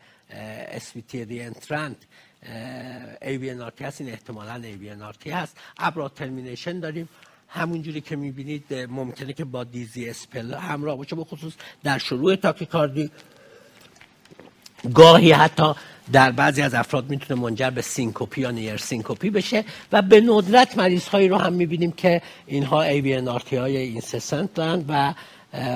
SVT 0.72 1.26
reentrant 1.26 1.98
AVNRT 3.22 3.82
هست. 3.82 4.02
این 4.02 4.10
احتمالا 4.10 4.62
AVNRT 4.62 5.28
هست. 5.28 5.58
abrupt 5.78 6.10
termination 6.10 6.80
داریم. 6.80 7.10
همونجوری 7.50 8.02
که 8.02 8.16
می‌بینید 8.16 8.74
ممکنه 8.74 9.34
که 9.34 9.46
با 9.46 9.64
dizzy 9.64 10.10
spell 10.10 10.54
همراه 10.54 10.98
باشه 10.98 11.16
به 11.16 11.24
خصوص 11.24 11.54
در 11.84 11.98
شروع 11.98 12.36
تاکیکاردی. 12.36 13.12
گاهی 14.94 15.32
حتی 15.32 15.74
در 16.12 16.32
بعضی 16.32 16.62
از 16.62 16.74
افراد 16.74 17.10
می‌تونه 17.10 17.42
منجر 17.42 17.70
به 17.70 17.82
سینکوپی 17.82 18.42
یا 18.42 18.52
near 18.52 18.78
syncope 18.78 19.30
بشه 19.30 19.66
و 19.92 20.02
به 20.02 20.22
ندرت 20.22 20.78
مریض 20.78 21.08
هایی 21.08 21.28
رو 21.28 21.38
هم 21.38 21.54
می‌بینیم 21.54 21.92
که 21.92 22.22
اینها 22.46 22.82
AVNRT 22.82 23.14
های 23.58 23.78
incessant 23.78 24.54
دارن 24.54 24.86
و 24.88 25.14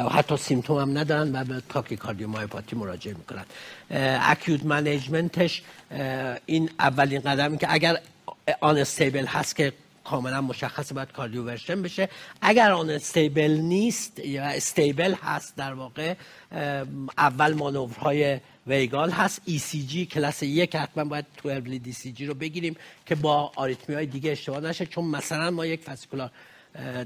حتی 0.10 0.38
symptom 0.38 0.78
هم 0.78 0.98
ندارن 0.98 1.36
و 1.36 1.44
با 1.44 1.62
tachycardiomyopathy 1.70 2.76
مراجعه 2.76 3.14
می‌کنن. 3.14 3.46
acute 4.32 4.66
management 4.66 5.46
ش 5.46 5.62
این 6.46 6.70
اولین 6.80 7.22
قدمی 7.22 7.58
که 7.58 7.74
اگر 7.74 7.98
unstable 8.62 9.26
هست 9.26 9.56
که 9.56 9.74
کاملا 10.04 10.42
مشخص 10.42 10.94
باید 10.94 11.12
cardioversion 11.12 11.82
بشه. 11.82 12.10
اگر 12.42 12.72
unstable 12.72 13.52
نیست 13.52 14.20
یا 14.20 14.44
stable 14.44 15.14
هست 15.14 15.56
در 15.56 15.74
واقع 15.74 16.16
اول 17.18 17.54
مانورهای 17.54 18.40
vagal 18.68 19.12
هست. 19.12 19.42
ECG 19.46 20.06
کلاس 20.06 20.44
یک 20.44 20.76
حتما 20.76 21.04
باید 21.04 21.26
12 21.44 21.70
lead 21.70 21.94
ECG 21.94 22.26
رو 22.26 22.34
بگیریم 22.34 22.76
که 23.06 23.16
با 23.16 23.52
آریتمی 23.56 23.96
های 23.96 24.06
دیگه 24.06 24.32
اشتباه 24.32 24.60
نشه. 24.60 24.86
چون 24.86 25.06
مثلا 25.06 25.52
ما 25.52 25.66
یک 25.66 25.82
fascicular 25.82 26.32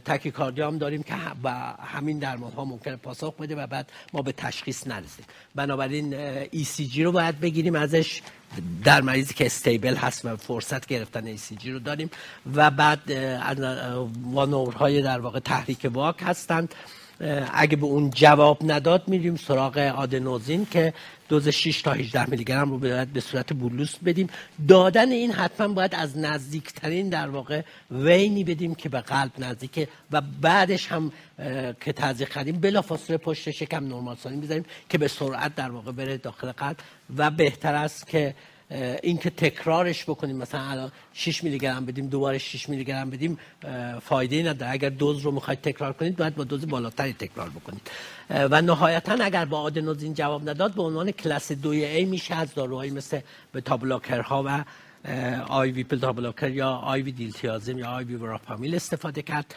tachycardia 0.06 0.62
هم 0.62 0.78
داریم 0.78 1.04
که 1.04 1.14
با 1.42 1.52
همین 1.80 2.20
درمان 2.20 2.52
ها 2.52 2.66
ممکنه 2.66 2.96
پاسخ 2.96 3.36
بده 3.36 3.56
و 3.56 3.68
بعد 3.68 3.92
ما 4.14 4.22
به 4.22 4.32
تشخیص 4.32 4.88
نرسیم. 4.88 5.26
بنابراین 5.56 6.14
ECG 6.52 7.04
رو 7.04 7.12
باید 7.12 7.40
بگیریم 7.40 7.76
ازش 7.76 8.22
در 8.84 9.02
مریضی 9.02 9.34
که 9.34 9.46
stable 9.46 9.96
هست 9.96 10.26
و 10.26 10.36
فرصت 10.36 10.86
گرفتن 10.86 11.26
ECG 11.26 11.72
رو 11.72 11.80
داریم 11.80 12.10
و 12.56 12.72
بعد 12.72 13.00
وانورهای 14.24 15.02
در 15.02 15.20
واقع 15.20 15.40
تحریک 15.40 15.90
واک 15.94 16.16
هستند. 16.22 16.76
اگه 17.54 17.76
به 17.76 17.86
اون 17.86 18.10
جواب 18.10 18.72
نداد 18.72 19.08
میریم 19.08 19.36
سراغ 19.36 19.78
آدنوزین 19.78 20.68
که 20.72 20.94
دوز 21.30 21.48
6 21.50 21.82
تا 21.82 21.92
18 21.92 22.30
میلی 22.30 22.44
گرم 22.44 22.72
رو 22.72 22.78
باید 22.78 23.14
به 23.14 23.20
صورت 23.20 23.54
بولوس 23.54 23.96
بدیم. 24.06 24.30
دادن 24.68 25.12
این 25.12 25.32
حتما 25.32 25.68
باید 25.68 25.96
از 25.96 26.18
نزدیکترین 26.18 27.10
در 27.10 27.30
واقع 27.30 27.62
وینی 27.92 28.44
بدیم 28.44 28.76
که 28.76 28.90
به 28.90 29.02
قلب 29.02 29.32
نزدیکه 29.40 29.88
و 30.12 30.22
بعدش 30.42 30.88
هم 30.88 31.12
که 31.82 31.94
تزریق 31.94 32.30
کردیم 32.30 32.60
بلافاصله 32.60 33.18
پشت 33.18 33.52
شکم 33.52 33.88
نرمال 33.88 34.16
سالین 34.16 34.42
بذاریم 34.42 34.66
که 34.90 34.98
به 34.98 35.08
سرعت 35.08 35.56
در 35.56 35.70
واقع 35.70 35.92
بره 35.92 36.18
داخل 36.18 36.52
قلب 36.52 36.78
و 37.18 37.32
بهتر 37.32 37.76
است 37.76 38.08
که 38.08 38.36
اینکه 39.04 39.30
تکرارش 39.30 40.04
بکنیم. 40.04 40.38
مثلا 40.38 40.62
الان 40.62 40.92
6 41.14 41.44
میلی 41.44 41.58
گرم 41.58 41.86
بدیم 41.86 42.08
دوباره 42.08 42.38
6 42.38 42.70
میلی 42.70 42.84
گرم 42.84 43.10
بدیم 43.10 43.40
فایده 44.02 44.36
ای 44.36 44.44
نداره. 44.44 44.72
اگر 44.72 44.90
دوز 44.90 45.22
رو 45.22 45.32
می‌خواید 45.32 45.62
تکرار 45.62 45.94
کنید 45.94 46.16
باید 46.16 46.36
با 46.36 46.44
دوز 46.44 46.68
بالاتری 46.68 47.14
تکرار 47.14 47.50
بکنید. 47.50 47.82
و 48.30 48.62
نهایتا 48.62 49.14
اگر 49.14 49.46
با 49.46 49.60
آدنوزین 49.60 50.14
جواب 50.14 50.50
نداد 50.50 50.74
به 50.74 50.84
عنوان 50.84 51.12
کلاس 51.12 51.52
2 51.52 51.70
A 51.70 52.06
میشه 52.06 52.36
از 52.36 52.54
داروهایی 52.54 52.92
مثل 52.92 53.20
بتا 53.54 54.02
ها 54.24 54.44
و 54.48 54.64
IV 55.48 55.72
blocker 55.72 56.50
یا 56.50 56.70
IV 56.70 57.12
دیلتیازم 57.12 57.80
یا 57.80 57.88
IV 57.88 58.16
وراپامیل 58.16 58.76
استفاده 58.76 59.22
کرد. 59.22 59.56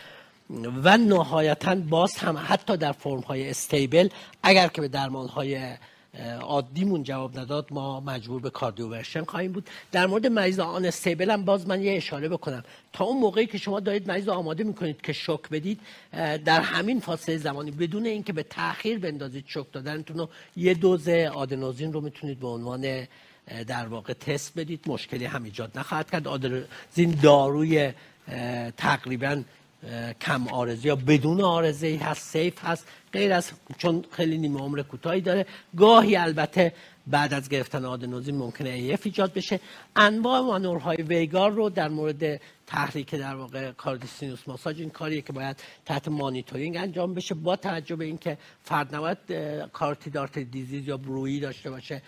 و 0.85 0.97
نهایتا 0.97 1.75
باز 1.75 2.17
هم 2.17 2.39
حتی 2.49 2.77
در 2.77 2.93
فرم 2.93 3.21
های 3.21 3.51
stable 3.51 4.09
اگر 4.43 4.69
که 4.69 4.81
به 4.81 4.89
درمان 4.89 5.29
های 5.29 5.77
عادیمون 6.41 7.03
جواب 7.03 7.39
نداد 7.39 7.67
ما 7.71 8.01
مجبور 8.01 8.41
به 8.41 8.51
کاردیوورشن 8.51 9.25
خواهیم 9.25 9.53
بود. 9.53 9.71
در 9.93 10.07
مورد 10.07 10.27
مریض 10.27 10.59
آن 10.59 10.85
استیبل 10.85 11.31
هم 11.31 11.45
باز 11.45 11.69
من 11.69 11.83
یه 11.83 11.97
اشاره 11.97 12.29
بکنم. 12.29 12.65
تا 12.93 13.05
اون 13.05 13.21
موقعی 13.21 13.47
که 13.47 13.59
شما 13.59 13.81
دارید 13.81 14.09
مریض 14.09 14.29
آماده 14.29 14.65
می‌کنید 14.65 15.01
که 15.01 15.13
شوک 15.13 15.49
بدید 15.49 15.81
در 16.45 16.61
همین 16.61 17.01
فاصله 17.01 17.37
زمانی 17.37 17.71
بدون 17.71 18.07
اینکه 18.07 18.33
به 18.33 18.43
تاخیر 18.43 18.99
بندازید 18.99 19.45
شوک 19.47 19.73
دادنتون 19.73 20.19
رو 20.19 20.29
یه 20.57 20.75
دوز 20.75 21.09
آدنوزین 21.09 21.93
رو 21.93 22.01
می‌تونید 22.01 22.41
به 22.41 22.49
عنوان 22.49 23.07
در 23.67 23.87
واقع 23.87 24.13
تست 24.13 24.59
بدید. 24.59 24.81
مشکلی 24.87 25.25
هم 25.25 25.45
ایجاد 25.45 25.79
نخواهد 25.79 26.11
کرد. 26.11 26.29
آدنوزین 26.29 27.19
داروی 27.23 27.93
تقریبا 28.77 29.43
کم 30.21 30.49
آرزه 30.49 30.87
یا 30.87 30.97
بدون 30.97 31.41
آرزه 31.41 32.01
هست 32.03 32.29
سیف 32.29 32.65
هست. 32.65 32.87
غیر 33.13 33.33
از 33.33 33.51
چون 33.79 34.05
خیلی 34.11 34.39
نیمه 34.39 34.61
عمر 34.61 34.83
کوتاهی 34.83 35.21
داره 35.21 35.47
گاهی 35.77 36.17
البته 36.17 36.73
بعد 37.07 37.35
از 37.35 37.49
گرفتن 37.49 37.85
آدنوزین 37.85 38.37
ممکنه 38.37 38.69
ایف 38.69 39.01
ایجاد 39.05 39.33
بشه. 39.33 39.61
انواع 39.97 40.41
مانورهای 40.41 40.97
ویگار 40.97 41.51
رو 41.51 41.71
در 41.71 41.89
مورد 41.89 42.41
تحریک 42.67 43.15
در 43.15 43.35
واقع 43.35 43.73
کاردیسینوس 43.73 44.41
ماساژ 44.47 44.81
این 44.81 44.91
کاریه 44.91 45.23
که 45.23 45.33
باید 45.33 45.57
تحت 45.87 46.09
مانیتورینگ 46.09 46.77
انجام 46.77 47.15
بشه 47.15 47.35
با 47.35 47.57
توجه 47.57 47.97
به 47.97 48.05
اینکه 48.05 48.39
فرد 48.65 48.95
نباید 48.95 49.19
کارتیدارت 49.73 50.39
دیزیز 50.39 50.89
یا 50.89 50.97
برویی 50.97 51.41
داشته 51.41 51.71
باشه 51.71 52.03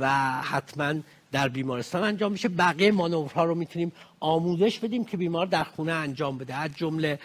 و 0.00 0.32
حتما 0.42 0.94
در 1.32 1.48
بیمارستان 1.48 2.04
انجام 2.04 2.32
میشه 2.32 2.48
بقیه 2.48 2.92
مانورها 2.92 3.44
رو 3.44 3.54
می‌تونیم 3.54 3.92
آموزش 4.20 4.78
بدیم 4.78 5.04
که 5.04 5.16
بیمار 5.16 5.46
در 5.46 5.64
خونه 5.64 5.92
انجام 5.92 6.38
بده. 6.38 6.54
از 6.54 6.70
جمله 6.76 7.18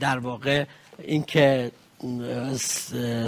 در 0.00 0.18
واقع 0.18 0.64
اینکه 0.98 1.70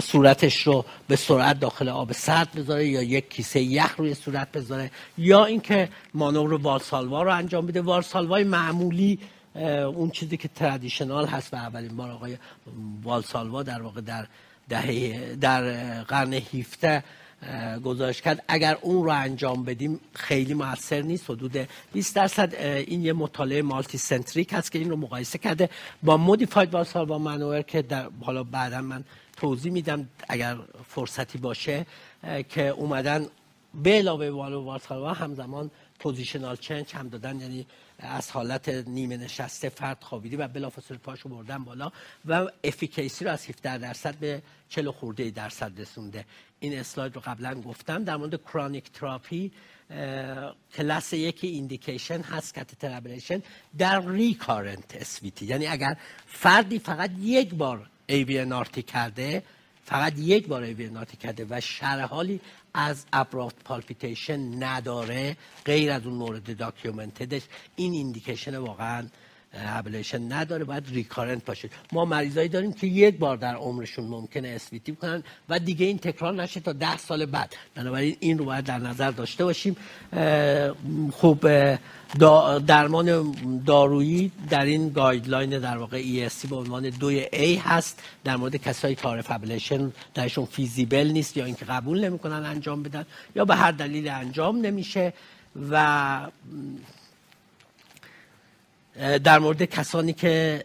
صورتش 0.01 0.61
رو 0.61 0.85
به 1.07 1.15
سرعت 1.15 1.59
داخل 1.59 1.89
آب 1.89 2.11
سرد 2.11 2.51
بذاره 2.51 2.87
یا 2.87 3.01
یک 3.01 3.29
کیسه 3.29 3.61
یخ 3.61 3.95
روی 3.97 4.13
صورت 4.13 4.51
بذاره 4.51 4.91
یا 5.17 5.45
اینکه 5.45 5.89
مانور 6.13 6.53
والسالوا 6.53 7.23
رو 7.23 7.31
انجام 7.31 7.65
بده. 7.65 7.81
والسالوای 7.81 8.43
معمولی 8.43 9.19
اون 9.95 10.09
چیزی 10.09 10.37
که 10.37 10.47
ترادیشنال 10.47 11.25
هست 11.25 11.53
و 11.53 11.57
اولین 11.57 11.95
بار 11.95 12.11
آقای 12.11 12.37
والسالوا 13.03 13.63
در 13.63 13.81
واقع 13.81 14.01
در 14.01 14.27
دهه 14.69 15.35
در 15.35 15.63
قرن 16.03 16.33
17 16.33 17.03
گزارش 17.83 18.21
کرد. 18.21 18.43
اگر 18.47 18.77
اون 18.81 19.03
رو 19.03 19.09
انجام 19.09 19.63
بدیم 19.63 19.99
خیلی 20.13 20.53
موثر 20.53 21.01
نیست 21.01 21.29
حدود 21.29 21.67
20 21.93 22.15
درصد 22.15 22.55
این 22.55 23.05
یه 23.05 23.13
مطالعه 23.13 23.61
multicentric 23.61 24.53
هست 24.53 24.71
که 24.71 24.79
این 24.79 24.89
رو 24.89 24.95
مقایسه 24.95 25.37
کرده 25.37 25.69
با 26.03 26.17
modified 26.17 26.71
vagal 26.71 27.17
maneuver 27.17 27.61
که 27.61 27.81
در 27.81 28.09
حالا 28.21 28.43
بعدا 28.43 28.81
من 28.81 29.03
توضیح 29.37 29.71
میدم 29.71 30.09
اگر 30.29 30.57
فرصتی 30.87 31.37
باشه 31.37 31.85
که 32.49 32.67
اومدن 32.67 33.27
به 33.83 33.91
علاوه 33.91 34.29
والو 34.29 35.13
همزمان 35.13 35.71
positional 35.99 36.55
change 36.55 36.95
هم 36.95 37.09
دادن 37.09 37.39
یعنی 37.39 37.65
از 37.99 38.31
حالت 38.31 38.69
نیمه 38.69 39.17
نشسته 39.17 39.69
فرد 39.69 39.97
خوابیده 40.03 40.35
و 40.35 40.47
بلافاصله 40.47 40.97
پاشو 40.97 41.29
بردن 41.29 41.63
بالا 41.63 41.91
و 42.25 42.47
efficacy 42.63 43.25
رو 43.25 43.31
از 43.31 43.49
17 43.49 43.77
درصد 43.77 44.15
به 44.15 44.41
40 44.69 44.91
خورده 44.91 45.29
درصد 45.29 45.81
رسونده. 45.81 46.25
این 46.59 46.79
اسلاید 46.79 47.15
رو 47.15 47.21
قبلا 47.25 47.61
گفتم. 47.61 48.03
در 48.03 48.15
مورد 48.15 48.41
chronic 48.41 48.91
therapy 48.91 49.51
کلاس 50.75 51.13
یکی 51.13 51.47
indication 51.47 52.21
هست 52.21 52.55
catheter 52.55 53.01
در 53.77 54.07
recurrent 54.07 54.95
SVT. 54.95 55.45
یعنی 55.45 55.67
اگر 55.67 55.97
فردی 56.27 56.79
فقط 56.79 57.11
یک 57.19 57.53
بار 57.55 57.89
SVT 58.51 58.81
کرده 58.81 59.43
فقط 59.85 60.19
یک 60.19 60.47
بار 60.47 60.63
SVT 60.97 61.17
کرده 61.17 61.45
و 61.49 61.61
حالی 62.07 62.41
از 62.73 63.05
abrupt 63.13 63.63
palpitation 63.63 64.63
نداره 64.63 65.37
غیر 65.65 65.91
از 65.91 66.05
اون 66.05 66.15
مورد 66.15 66.57
documented 66.57 67.27
ش 67.27 67.41
این 67.75 67.93
indication 67.93 68.57
واقعا 68.57 69.07
ablation 69.57 70.33
نداره 70.33 70.63
باید 70.63 70.83
recurrent 70.91 71.45
باشه. 71.45 71.69
ما 71.91 72.05
مریضایی 72.05 72.49
داریم 72.49 72.73
که 72.73 72.87
یک 72.87 73.17
بار 73.17 73.37
در 73.37 73.55
عمرشون 73.55 74.05
ممکنه 74.05 74.47
SVT 74.47 74.95
کنن 74.95 75.23
و 75.49 75.59
دیگه 75.59 75.85
این 75.85 75.97
تکرار 75.97 76.33
نشه 76.33 76.59
تا 76.59 76.73
ده 76.73 76.97
سال 76.97 77.25
بعد. 77.25 77.55
بنابراین 77.75 78.17
این 78.19 78.37
رو 78.37 78.45
باید 78.45 78.65
در 78.65 78.77
نظر 78.77 79.11
داشته 79.11 79.43
باشیم. 79.43 79.75
خوب 81.11 81.47
درمان 82.67 83.35
دارویی 83.65 84.31
در 84.49 84.65
این 84.65 84.89
guideline 84.89 85.59
در 85.59 85.77
واقع 85.77 86.01
ESC 86.01 86.47
به 86.49 86.55
عنوان 86.55 86.89
دوی 86.89 87.25
A 87.25 87.59
هست. 87.63 88.03
در 88.23 88.35
مورد 88.35 88.55
کسایی 88.55 88.95
که 88.95 89.07
RF 89.07 89.31
ablation 89.31 89.91
درشون 90.13 90.45
feasible 90.45 91.07
نیست 91.07 91.37
یا 91.37 91.45
اینکه 91.45 91.65
قبول 91.65 92.05
نمی‌کنن 92.05 92.45
انجام 92.45 92.83
بدن 92.83 93.05
یا 93.35 93.45
به 93.45 93.55
هر 93.55 93.71
دلیل 93.71 94.09
انجام 94.09 94.57
نمیشه 94.65 95.13
و 95.69 96.27
در 99.23 99.39
مورد 99.39 99.63
کسانی 99.63 100.13
که 100.13 100.63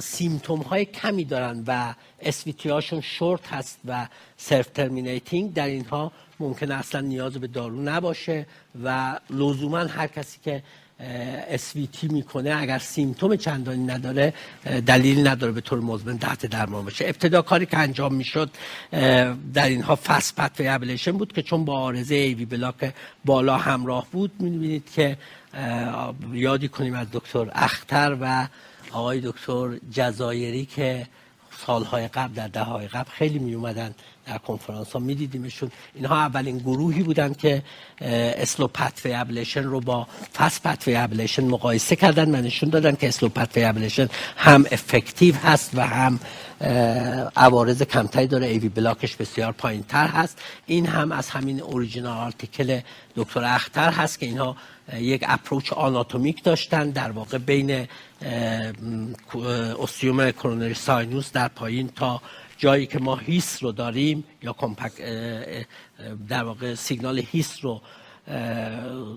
symptom 0.00 0.60
های 0.60 0.84
کمی 0.84 1.24
دارن 1.24 1.64
و 1.66 1.94
SVT 2.20 2.68
هاشون 2.68 3.00
شورت 3.00 3.46
هست 3.46 3.78
و 3.84 4.08
self 4.36 4.66
terminating 4.66 5.54
در 5.54 5.66
اینها 5.66 6.12
ممکنه 6.40 6.70
اصلا 6.70 7.00
نیاز 7.00 7.32
به 7.32 7.46
دارو 7.46 7.82
نباشه 7.82 8.46
و 8.84 9.18
لزوما 9.30 9.78
هر 9.78 10.06
کسی 10.06 10.38
که 10.44 10.62
SVT 11.48 12.08
می‌کنه 12.08 12.54
اگر 12.58 12.78
symptom 12.78 13.36
چندانی 13.36 13.84
نداره 13.84 14.34
دلیل 14.86 15.28
نداره 15.28 15.52
به 15.52 15.60
طور 15.60 15.80
مزمن 15.80 16.18
تحت 16.18 16.46
درمان 16.46 16.84
باشه. 16.84 17.04
ابتدا 17.04 17.42
کاری 17.42 17.66
که 17.66 17.78
انجام 17.78 18.14
می‌شد 18.14 18.50
در 19.54 19.68
اینها 19.68 19.96
fast 19.96 20.36
pathway 20.36 20.56
ablation 20.60 21.12
بود 21.12 21.32
که 21.32 21.42
چون 21.42 21.64
با 21.64 21.80
عارضه 21.80 22.14
AV 22.14 22.44
block 22.44 22.94
بالا 23.24 23.56
همراه 23.56 24.06
بود 24.12 24.32
می‌بینید 24.40 24.90
که 24.94 25.16
یادی 26.32 26.68
کنیم 26.68 26.94
از 26.94 27.06
دکتر 27.12 27.50
اختر 27.52 28.16
و 28.20 28.48
آقای 28.92 29.20
دکتر 29.20 29.78
جزایری 29.90 30.64
که 30.64 31.06
سالهای 31.66 32.08
قبل 32.08 32.34
در 32.34 32.48
دهه‌های 32.48 32.88
قبل 32.88 33.10
خیلی 33.10 33.38
می 33.38 33.54
اومدن 33.54 33.94
در 34.26 34.38
کنفرانس 34.38 34.92
ها 34.92 34.98
می 34.98 35.14
دیدیمشون 35.14 35.70
اینها 35.94 36.16
اولین 36.16 36.58
گروهی 36.58 37.02
بودن 37.02 37.32
که 37.32 37.62
slow 38.00 38.66
pathway 38.66 39.14
ablation 39.14 39.64
رو 39.64 39.80
با 39.80 40.06
fast 40.36 40.62
pathway 40.62 40.96
ablation 40.96 41.44
مقایسه 41.44 41.96
کردن 41.96 42.34
و 42.34 42.42
نشون 42.42 42.68
دادن 42.68 42.94
که 42.94 43.08
slow 43.08 43.28
pathway 43.28 43.64
ablation 43.64 44.08
هم 44.36 44.64
effective 44.72 45.34
هست 45.34 45.70
و 45.74 45.86
هم 45.86 46.20
عوارض 47.36 47.82
کمتری 47.82 48.26
داره. 48.26 48.46
AV 48.46 48.68
block 48.68 49.02
ش 49.02 49.16
بسیار 49.16 49.52
پایین 49.52 49.82
تر 49.82 50.06
هست. 50.06 50.38
این 50.66 50.86
هم 50.86 51.12
از 51.12 51.30
همین 51.30 51.60
original 51.60 52.16
article 52.16 52.80
دکتر 53.16 53.44
اختر 53.44 53.90
هست 53.90 54.18
که 54.18 54.26
اینها 54.26 54.56
یک 54.94 55.24
approach 55.28 55.72
anatomic 55.72 56.44
داشتن 56.44 56.90
در 56.90 57.10
واقع 57.10 57.38
بین 57.38 57.86
ostium 59.78 60.30
coronary 60.30 60.74
sinus 60.74 61.32
در 61.32 61.48
پایین 61.48 61.88
تا 61.88 62.22
جایی 62.58 62.86
که 62.86 62.98
ما 62.98 63.16
His 63.16 63.62
رو 63.62 63.72
داریم 63.72 64.24
یا 64.42 64.52
compact 64.52 64.92
در 66.28 66.44
واقع 66.44 66.74
سیگنال 66.74 67.18
His 67.18 67.64
رو 67.64 67.82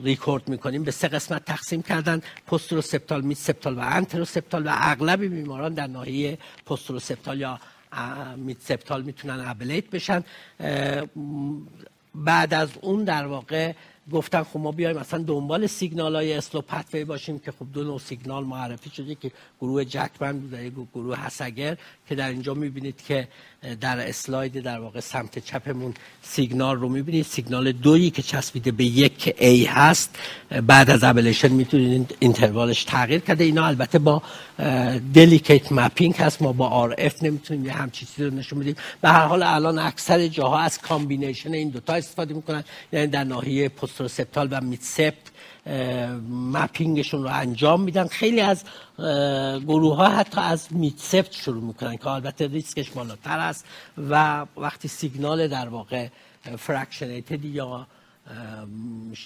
ریکورد 0.04 0.50
می‌کنیم 0.50 0.84
به 0.84 0.92
سه 0.92 1.08
قسمت 1.08 1.46
تقسیم 1.46 1.81
کردن 1.81 2.22
posteroseptal 2.48 3.22
mid 3.22 3.38
septal 3.38 3.77
و 3.77 3.79
anteroseptal 3.79 4.68
و 4.68 4.72
اغلب 4.74 5.22
بیماران 5.22 5.74
در 5.74 5.88
ناحیه 5.88 6.38
posteroseptal 6.66 7.40
یا 7.40 7.59
mid 8.35 8.57
septal 8.61 9.01
می‌تونن 9.01 9.44
ablate 9.48 9.90
بشن. 9.90 10.24
بعد 12.16 12.53
از 12.53 12.70
اون 12.81 13.03
در 13.03 13.25
واقع 13.27 13.74
گفتن 14.11 14.44
خب 14.44 14.59
ما 14.59 14.72
بیایم 14.72 14.98
مثلا 14.98 15.24
دنبال 15.24 15.68
سیگنال 15.68 16.15
های 16.15 16.33
slow 16.33 16.61
pathway 16.61 17.05
باشیم 17.05 17.39
که 17.39 17.51
خب 17.51 17.65
دو 17.74 17.83
نوع 17.83 18.00
سیگنال 18.00 18.44
معرفی 18.44 18.89
شده 18.89 19.15
که 19.15 19.31
گروه 19.61 19.85
Jackman 19.85 20.40
بوده 20.39 20.72
گروه 20.94 21.25
Haissaguerre 21.25 21.77
که 22.09 22.15
در 22.15 22.29
اینجا 22.29 22.53
می‌بینید 22.53 23.01
که 23.07 23.27
در 23.81 24.09
اسلاید 24.09 24.59
در 24.59 24.79
واقع 24.79 25.00
سمت 25.00 25.39
چپمون 25.39 25.94
سیگنال 26.22 26.75
رو 26.77 26.89
می‌بینید. 26.89 27.25
سیگنال 27.25 27.72
دویی 27.72 28.09
که 28.09 28.22
چسبیده 28.22 28.72
به 28.72 28.83
یک 28.83 29.35
A 29.37 29.68
هست. 29.70 30.15
بعد 30.68 30.89
از 30.89 31.03
ablation 31.03 31.51
می‌تونید 31.51 32.18
interval 32.20 32.71
ش 32.71 32.83
تغییر 32.83 33.20
کرده. 33.20 33.44
اینا 33.44 33.65
البته 33.65 34.00
با 34.00 34.22
delicate 35.14 35.72
mapping 35.72 36.16
هست. 36.15 36.41
ما 36.41 36.53
با 36.53 36.68
RF 36.68 37.24
نمی‌تونیم 37.24 37.65
یه 37.65 37.72
همچی 37.72 38.05
چیزی 38.05 38.24
رو 38.24 38.33
نشون 38.33 38.59
بدیم. 38.59 38.75
به 39.01 39.09
هر 39.09 39.25
حال 39.25 39.44
الان 39.44 39.79
اکثر 39.79 40.27
جاها 40.27 40.59
از 40.59 40.79
combination 40.79 41.53
این 41.53 41.70
دوتا 41.70 41.94
استفاده 41.94 42.33
می‌کنن. 42.33 42.63
یعنی 42.91 43.07
در 43.07 43.24
ناحیه 43.24 43.70
posteroseptal 43.96 44.48
و 44.51 44.62
mid 44.61 44.84
sept 44.84 45.14
mapping 46.29 46.89
شون 46.89 47.24
رو 47.24 47.29
انجام 47.34 47.81
میدن. 47.81 48.08
خیلی 48.08 48.42
از 48.42 48.64
گروه 49.68 49.96
ها 49.96 50.10
حتی 50.10 50.42
از 50.42 50.68
mid 50.72 50.98
sept 50.98 51.33
شروع 51.34 51.64
می‌کنن 51.64 51.98
که 51.98 52.08
البته 52.08 52.48
ریسکش 52.48 52.90
بالاتر 52.90 53.40
است 53.40 53.66
و 54.10 54.46
وقتی 54.58 54.88
سیگنال 54.88 55.48
در 55.48 55.68
واقع 55.68 56.08
fractionated 56.57 57.46
یا 57.46 57.88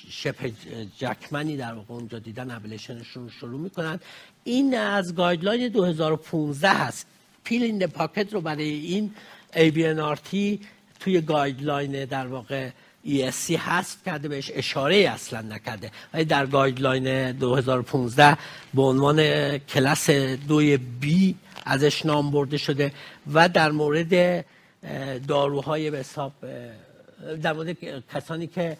sharp 0.10 0.52
Jackman 0.98 1.50
ی 1.50 1.58
در 1.58 1.74
واقع 1.74 1.94
اونجا 1.94 2.20
دیدن 2.20 2.52
ablation 2.52 3.04
شون 3.04 3.30
شروع 3.40 3.60
می‌کنن. 3.60 4.00
این 4.44 4.78
از 4.78 5.16
guideline 5.16 5.68
2015 5.68 6.70
هست. 6.70 7.08
pill 7.44 7.64
in 7.64 7.88
pocket 7.88 8.34
رو 8.34 8.42
برای 8.42 8.70
این 8.70 9.12
AVNRT 9.54 10.58
توی 11.00 11.22
guideline 11.22 12.06
در 12.06 12.28
واقع 12.28 12.70
ESC 13.06 13.52
حذف 13.52 13.98
کرده 14.06 14.28
بهش 14.28 14.52
اشاره 14.54 14.96
اصلا 14.96 15.42
نکرده. 15.42 15.92
ولی 16.14 16.26
در 16.26 16.46
guideline 16.46 17.32
2015 17.32 18.38
به 18.74 18.82
عنوان 18.82 19.58
کلاس 19.58 20.10
دوی 20.48 20.78
B 20.78 21.36
ازش 21.66 22.06
نام 22.06 22.32
برده 22.32 22.58
شده 22.58 22.92
و 23.34 23.50
در 23.50 23.72
مورد 23.72 24.46
داروهای 25.28 25.92
به 25.92 25.98
حساب 25.98 26.34
در 27.42 27.54
مورد 27.54 27.78
کسانی 28.14 28.48
که 28.48 28.78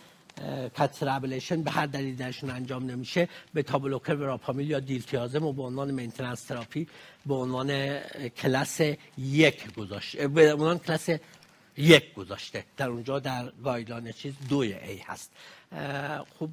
catheter 0.78 1.21
ablation 1.21 1.64
به 1.64 1.72
هر 1.72 1.86
دلیل 1.86 2.16
درشون 2.16 2.50
انجام 2.50 2.86
نمیشه 2.86 3.30
beta 3.54 3.64
blocker 3.64 4.14
وراپامیل 4.16 4.70
یا 4.70 4.80
دیلتیازم 4.80 5.46
و 5.46 5.54
به 5.54 5.64
عنوان 5.64 5.92
maintenance 5.92 6.44
therapy 6.44 6.88
به 7.26 7.34
عنوان 7.34 8.00
کلاس 8.30 8.82
یک 9.18 9.74
گذاشته 9.74 10.28
به 10.28 10.54
عنوان 10.54 10.80
کلاس 10.80 11.10
یک 11.78 12.14
گذاشته. 12.14 12.66
در 12.78 12.90
اونجا 12.90 13.20
در 13.20 13.52
guideline 13.64 14.12
چیز 14.12 14.34
دوی 14.50 14.74
A 14.74 14.98
هست. 14.98 15.32
خب 16.40 16.50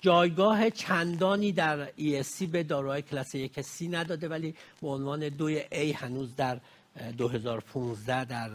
جایگاه 0.00 0.70
چندانی 0.70 1.52
در 1.52 1.86
ESC 1.86 2.42
به 2.52 2.62
داروهای 2.62 3.02
کلاس 3.02 3.34
یک 3.34 3.60
C 3.60 3.88
نداده 3.88 4.28
ولی 4.28 4.54
به 4.80 4.88
عنوان 4.88 5.28
دوی 5.28 5.64
A 5.72 5.92
هنوز 5.92 6.36
در 6.36 6.60
2015 7.18 8.24
در 8.24 8.50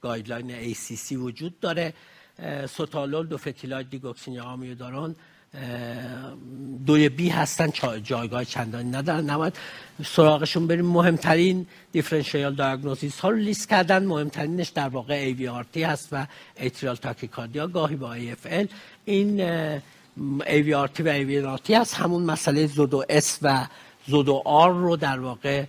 guideline 0.00 0.74
ACC 0.74 1.12
وجود 1.12 1.60
داره. 1.60 1.94
سوتالول 2.68 3.26
دوفتیلاید 3.26 3.90
دیگوکسین 3.90 4.34
یا 4.34 4.44
آمیودارون 4.44 5.16
دوی 6.86 7.08
B 7.08 7.28
هستن 7.28 7.70
جایگاه 8.02 8.44
چندانی 8.44 8.90
ندارن. 8.90 9.30
نباید 9.30 9.56
سراغشون 10.04 10.66
بریم. 10.66 10.86
مهمترین 10.86 11.66
differential 11.92 12.54
diagnosis 12.54 13.20
ها 13.20 13.28
رو 13.30 13.36
لیست 13.36 13.68
کردن. 13.68 14.04
مهمترینش 14.04 14.68
در 14.68 14.88
واقع 14.88 15.14
AVRT 15.14 15.82
هست 15.82 16.08
و 16.12 16.26
atrial 16.56 16.96
tachycardia 16.96 17.66
گاهی 17.66 17.96
با 17.96 18.12
AFL 18.12 18.66
این 19.04 19.40
ای 20.46 20.62
وی 20.62 20.74
آر 20.74 20.88
تی 20.88 21.02
و 21.02 21.08
ای 21.08 21.24
وی 21.24 21.40
آر 21.40 21.58
تی 21.58 21.74
هست. 21.74 21.94
همون 21.94 22.22
مسئله 22.22 22.66
pseudo 22.66 23.04
S 23.08 23.38
و 23.42 23.66
pseudo 24.06 24.42
R 24.44 24.72
رو 24.72 24.96
در 24.96 25.20
واقع 25.20 25.64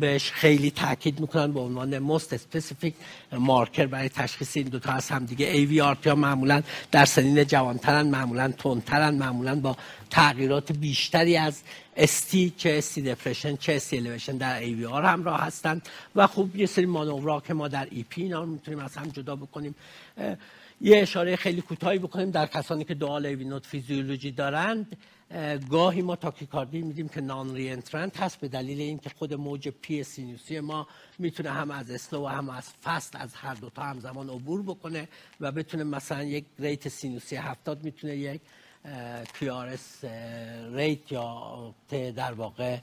بهش 0.00 0.30
خیلی 0.30 0.70
تاکید 0.70 1.20
می‌کنن 1.20 1.52
به 1.52 1.60
عنوان 1.60 2.18
most 2.18 2.28
specific 2.28 2.92
marker 3.32 3.86
برای 3.86 4.08
تشخیص 4.08 4.56
این 4.56 4.68
دوتا 4.68 4.92
از 4.92 5.08
هم 5.08 5.24
دیگه 5.24 5.66
AVRT 5.66 6.06
ها 6.06 6.14
معمولا 6.14 6.62
در 6.90 7.04
سنین 7.04 7.44
جوانترن 7.44 8.06
معمولا 8.06 8.52
تندترن 8.52 9.14
معمولا 9.14 9.60
با 9.60 9.76
تغییرات 10.10 10.72
بیشتری 10.72 11.36
از 11.36 11.62
ST 11.96 12.52
چه 12.56 12.70
ST 12.78 13.02
depression 13.02 13.56
چه 13.56 13.72
ST 13.72 13.96
elevation 13.96 14.36
در 14.36 14.62
aVR 14.90 15.04
همراه 15.04 15.40
هستند 15.40 15.88
و 16.16 16.26
خوب 16.26 16.56
یه 16.56 16.66
سری 16.66 16.86
مانورا 16.86 17.40
که 17.40 17.54
ما 17.54 17.68
در 17.68 17.84
EP 17.84 18.22
اینا 18.22 18.40
رو 18.40 18.46
می‌تونیم 18.46 18.80
از 18.80 18.96
هم 18.96 19.08
جدا 19.08 19.36
بکنیم. 19.36 19.74
یه 20.80 20.98
اشاره 20.98 21.36
خیلی 21.36 21.60
کوتاهی 21.60 21.98
بکنیم 21.98 22.30
در 22.30 22.46
کسانی 22.46 22.84
که 22.84 22.94
dual 22.94 23.26
AV 23.26 23.36
node 23.36 23.66
physiology 23.66 24.30
دارند. 24.30 24.96
گاهی 25.70 26.02
ما 26.02 26.16
تاکیکاردی 26.16 26.82
میدیم 26.82 27.08
که 27.08 27.20
non-reentrant 27.20 28.20
هست 28.20 28.40
به 28.40 28.48
دلیل 28.48 28.80
اینکه 28.80 29.10
خود 29.18 29.34
موج 29.34 29.68
P 29.68 30.04
سینوسی 30.04 30.60
ما 30.60 30.86
می‌تونه 31.18 31.50
هم 31.50 31.70
از 31.70 31.90
slow 31.90 32.24
و 32.24 32.26
هم 32.26 32.48
از 32.48 32.64
fast 32.84 33.16
از 33.16 33.34
هر 33.34 33.54
دو 33.54 33.70
تا 33.70 33.82
همزمان 33.82 34.30
عبور 34.30 34.62
بکنه 34.62 35.08
و 35.40 35.52
بتونه 35.52 35.84
مثلا 35.84 36.22
یک 36.22 36.44
rate 36.58 36.88
سینوسی 36.88 37.36
70 37.36 37.84
می‌تونه 37.84 38.16
یک 38.16 38.40
QRS 39.40 40.04
rate 40.74 41.12
یا 41.12 41.74
در 41.92 42.32
واقع 42.32 42.78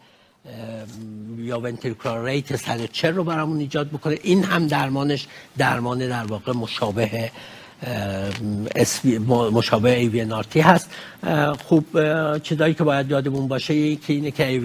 یا 1.38 1.60
ventricular 1.60 2.26
rate 2.26 2.56
140 2.56 3.16
رو 3.16 3.24
برامون 3.24 3.60
ایجاد 3.60 3.90
بکنه. 3.90 4.20
این 4.24 4.44
هم 4.44 4.68
درمانش 4.68 5.28
درمان 5.58 6.00
در 6.00 6.26
واقع 6.26 6.52
مشابه 6.52 7.32
مشابه 9.30 9.96
AVNRT 10.00 10.08
هست. 10.60 10.90
خوب 11.66 11.86
چیزایی 12.38 12.74
که 12.74 12.84
باید 12.84 13.12
یادمون 13.12 13.48
باشه 13.48 13.74
یکی 13.76 14.14
اینه 14.14 14.32
که 14.32 14.48
ای 14.48 14.60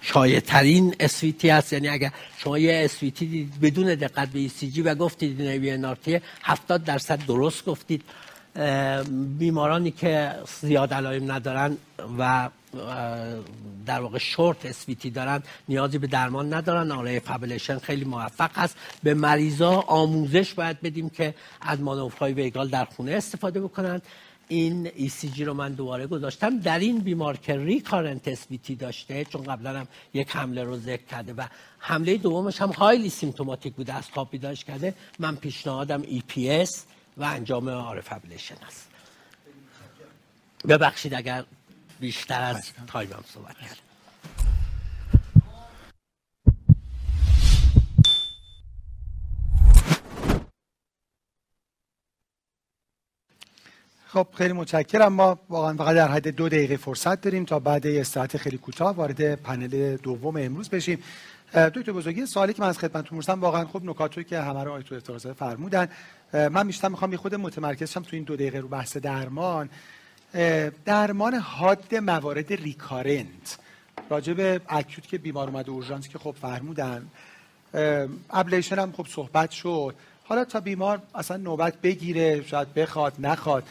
شایع 0.00 0.40
ترین 0.40 0.94
اسویتی 1.00 1.48
هست. 1.48 1.72
یعنی 1.72 1.88
اگر 1.88 2.10
شما 2.38 2.58
یه 2.58 2.84
دید 3.26 3.60
بدون 3.60 3.94
دقت 3.94 4.28
به 4.28 4.40
ای 4.40 4.82
و 4.82 4.94
گفتید 4.94 5.40
این 5.40 5.50
ای 5.50 5.58
70 6.42 6.84
درصد 6.84 7.26
درست 7.26 7.64
گفتید 7.64 8.02
بیمارانی 9.38 9.90
که 9.90 10.34
زیاد 10.60 10.94
علائم 10.94 11.32
ندارن 11.32 11.76
و 12.18 12.50
در 13.86 14.00
واقع 14.00 14.18
short 14.18 14.66
SVT 14.66 15.10
دارن 15.10 15.42
نیازی 15.68 15.98
به 15.98 16.06
درمان 16.06 16.54
ندارن. 16.54 16.92
RF 16.92 17.20
ablation 17.20 17.78
خیلی 17.78 18.04
موفق 18.04 18.50
هست 18.54 18.76
به 19.02 19.14
مریضا 19.14 19.70
آموزش 19.70 20.54
باید 20.54 20.80
بدیم 20.80 21.08
که 21.10 21.34
از 21.60 21.80
مانورهای 21.80 22.32
vagal 22.32 22.68
در 22.68 22.84
خونه 22.84 23.12
استفاده 23.12 23.60
بکنن. 23.60 24.02
این 24.48 24.90
ECG 24.94 25.44
رو 25.44 25.54
من 25.54 25.72
دوباره 25.72 26.06
گذاشتم. 26.06 26.58
در 26.58 26.78
این 26.78 26.98
بیمار 26.98 27.36
که 27.36 27.56
recurrent 27.56 28.28
SVT 28.28 28.74
داشته 28.74 29.24
چون 29.24 29.42
قبلا 29.42 29.78
هم 29.80 29.86
یک 30.14 30.36
حمله 30.36 30.64
رو 30.64 30.78
ذکر 30.78 31.04
کرده 31.10 31.32
و 31.32 31.42
حمله 31.78 32.16
دومش 32.16 32.62
هم 32.62 32.70
highly 32.70 33.10
symptomatic 33.10 33.74
بوده 33.74 33.94
از 33.94 34.08
خواب 34.10 34.30
بیدارش 34.30 34.64
کرده 34.64 34.94
من 35.18 35.36
پیشنهادم 35.36 36.02
EPS 36.02 36.84
و 37.16 37.24
انجام 37.24 37.68
RF 37.68 38.12
ablation 38.12 38.56
است 38.66 38.88
ببخشید 40.68 41.14
اگر 41.14 41.44
بیشتر 42.00 42.42
از 42.42 42.70
time 42.86 43.16
م 43.16 43.24
صحبت 43.26 43.58
کرد 43.58 43.78
خب 54.06 54.26
خیلی 54.34 54.52
متشکرم. 54.52 55.12
ما 55.12 55.38
واقعا 55.48 55.74
فقط 55.76 55.94
در 55.94 56.08
حد 56.08 56.28
دو 56.28 56.48
دقیقه 56.48 56.76
فرصت 56.76 57.20
داریم 57.20 57.44
تا 57.44 57.58
بعد 57.58 57.86
استراحت 57.86 58.36
خیلی 58.36 58.58
کوتاه 58.58 58.96
وارد 58.96 59.34
پنل 59.34 59.96
دوم 59.96 60.36
امروز 60.36 60.70
بشیم. 60.70 61.02
دکتر 61.54 61.92
بزرگی 61.92 62.26
سوالی 62.26 62.52
که 62.52 62.62
من 62.62 62.68
از 62.68 62.78
خدمتتون 62.78 63.18
می‌پرسم 63.18 63.40
واقعا 63.40 63.64
خوب 63.64 63.84
نکاتی 63.84 64.24
که 64.24 64.40
همه 64.40 64.64
رو 64.64 64.72
آیتو 64.72 64.94
افتخار 64.94 65.32
فرمودن. 65.32 65.88
من 66.34 66.66
بیشتر 66.66 66.88
می‌خوام 66.88 67.12
یه 67.12 67.18
خورده 67.18 67.34
متمرکز 67.34 67.90
شم 67.90 68.02
تو 68.02 68.16
این 68.16 68.24
دو 68.24 68.36
دقیقه 68.36 68.58
رو 68.58 68.68
بحث 68.68 68.96
درمان. 68.96 69.68
درمان 70.84 71.34
حاد 71.34 71.94
موارد 71.94 72.52
recurrent. 72.52 73.58
راجع 74.10 74.32
به 74.32 74.60
acute 74.68 75.06
که 75.06 75.18
بیمار 75.18 75.48
اومده 75.48 75.70
اورژانس 75.70 76.08
که 76.08 76.18
خب 76.18 76.34
فرمودن. 76.42 77.06
ablation 78.30 78.78
هم 78.78 78.92
خب 78.92 79.06
صحبت 79.06 79.50
شد. 79.50 79.94
حالا 80.24 80.44
تا 80.44 80.60
بیمار 80.60 81.02
اصلا 81.14 81.36
نوبت 81.36 81.80
بگیره 81.80 82.42
شاید 82.42 82.74
بخواد 82.74 83.14
نخواد. 83.18 83.64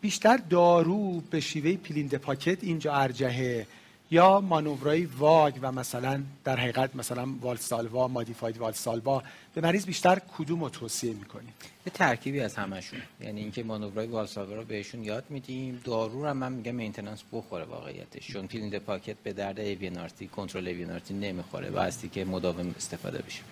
بیشتر 0.00 0.36
دارو 0.36 1.20
به 1.20 1.40
شیوه 1.40 1.76
pill 1.76 1.93
in 1.93 2.01
the 2.01 2.14
pocket 2.14 2.64
اینجا 2.64 2.94
ارجحه. 2.94 3.66
یا 4.10 4.40
مانورای 4.40 5.04
واگ 5.04 5.58
و 5.62 5.72
مثلا 5.72 6.22
در 6.44 6.56
حقیقت 6.56 6.96
مثلا 6.96 7.26
والسالوا 7.40 8.08
modified 8.08 8.58
Valsalva 8.58 9.22
به 9.54 9.60
مریض 9.60 9.86
بیشتر 9.86 10.20
کدوم 10.38 10.60
رو 10.64 10.68
توصیه 10.68 11.12
می‌کنیم 11.12 11.52
یه 11.86 11.92
ترکیبی 11.94 12.40
از 12.40 12.54
همشون 12.54 13.00
یعنی 13.20 13.40
اینکه 13.40 13.62
مانورای 13.62 14.06
والسالوا 14.06 14.54
رو 14.54 14.64
بهشون 14.64 15.04
یاد 15.04 15.24
میدیم. 15.30 15.80
دارو 15.84 16.24
رو 16.24 16.34
من 16.34 16.52
میگم 16.52 16.74
maintenance 16.74 17.22
بخوره 17.32 17.64
واقعیتش. 17.64 18.32
چون 18.32 18.46
pill 18.46 18.60
in 18.60 18.67
the 18.67 18.78
pocket 18.78 19.16
به 19.22 19.32
درد 19.32 19.60
AVNRT 19.60 20.28
کنترل 20.28 20.68
AVNRT 20.68 21.14
نمی‌خوره 21.14 21.70
و 21.70 21.78
هستی 21.78 22.08
که 22.08 22.24
مداوم 22.24 22.74
استفاده 22.76 23.18
بشه. 23.18 23.42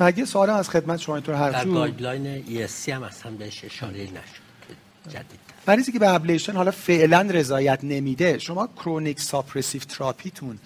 و 0.00 0.04
اگه 0.04 0.24
سوال 0.24 0.50
از 0.50 0.70
خدمت 0.70 1.00
شما 1.00 1.14
اینطور 1.16 1.34
هر 1.34 1.50
در 1.50 1.64
guideline 1.64 2.44
ESC 2.46 2.88
هم 2.88 3.02
اصلا 3.02 3.32
بهش 3.32 3.64
اشاره 3.64 4.02
نشد. 4.02 4.48
جدید. 5.08 5.47
مریضی 5.68 5.92
که 5.92 5.98
به 5.98 6.14
ablation 6.14 6.52
حالا 6.52 6.70
فعلا 6.70 7.20
رضایت 7.20 7.78
نمیده 7.82 8.38
شما 8.38 8.66
chronic 8.66 9.20
suppressive 9.20 9.80
therapy 9.80 10.35
تون 10.35 10.58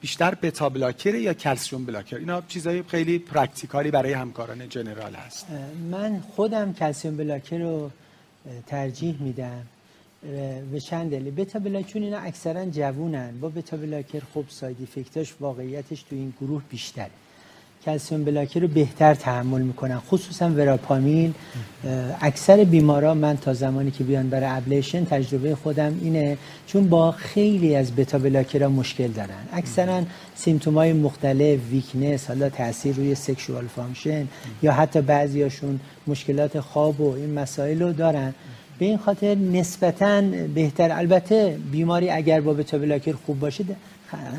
بیشتر 0.00 0.34
beta 0.34 0.68
blocker 0.68 1.14
یا 1.14 1.34
calcium 1.34 1.84
blocker؟ 1.84 2.16
اینا 2.16 2.42
چیزای 2.48 2.82
خیلی 2.82 3.18
practical 3.18 3.83
ی 3.83 3.90
برای 3.90 4.12
همکاران 4.12 4.68
general 4.68 5.14
هست. 5.14 5.46
من 5.90 6.22
خودم 6.36 6.72
calcium 6.72 7.16
blocker 7.16 7.58
رو 7.58 7.90
ترجیح 8.66 9.16
میدم. 9.20 9.66
به 10.72 10.80
چند 10.80 11.10
دلیل. 11.10 11.34
beta 11.34 11.58
blocker 11.58 11.98
اینا 11.98 12.18
اکثرا 12.18 12.64
جوونن. 12.64 13.40
با 13.40 13.48
beta 13.48 13.76
blocker 13.76 14.22
خب 14.34 14.44
side 14.48 14.76
effect 14.82 15.21
اش 15.21 15.34
واقعیتش 15.40 16.02
تو 16.02 16.16
این 16.16 16.32
گروه 16.40 16.62
بیشتره. 16.70 17.10
calcium 17.84 18.24
blocker 18.24 18.60
رو 18.60 18.68
بهتر 18.68 19.14
تحمل 19.14 19.62
می‌کنن 19.62 19.98
خصوصا 19.98 20.48
وراپامیل. 20.48 21.34
اکثر 22.20 22.64
بیمارا 22.64 23.14
من 23.14 23.36
تا 23.36 23.54
زمانی 23.54 23.90
که 23.90 24.04
بیان 24.04 24.30
برای 24.30 24.48
ablation 24.50 25.04
تجربه 25.04 25.54
خودم 25.54 25.98
اینه 26.02 26.38
چون 26.66 26.88
با 26.88 27.12
خیلی 27.12 27.76
از 27.76 27.96
beta 27.96 28.18
blocker 28.18 28.66
مشکل 28.66 29.08
دارن. 29.08 29.28
اکثرا 29.52 30.02
symptom 30.34 30.74
های 30.74 30.92
مختلف 30.92 31.60
weakness 31.70 32.26
حالا 32.26 32.48
تاثیر 32.48 32.96
روی 32.96 33.14
sexual 33.14 33.66
function 33.66 34.28
یا 34.62 34.72
حتی 34.72 35.00
بعضیاشون 35.00 35.80
مشکلات 36.06 36.60
خواب 36.60 37.00
و 37.00 37.14
این 37.14 37.34
مسائل 37.34 37.82
رو 37.82 37.92
دارن. 37.92 38.34
به 38.78 38.86
این 38.86 38.98
خاطر 38.98 39.34
نسبتا 39.34 40.22
بهتر. 40.54 40.90
البته 40.92 41.58
بیماری 41.72 42.10
اگر 42.10 42.40
با 42.40 42.52
beta 42.54 42.78
blocker 42.78 43.12
خوب 43.26 43.40
باشه 43.40 43.64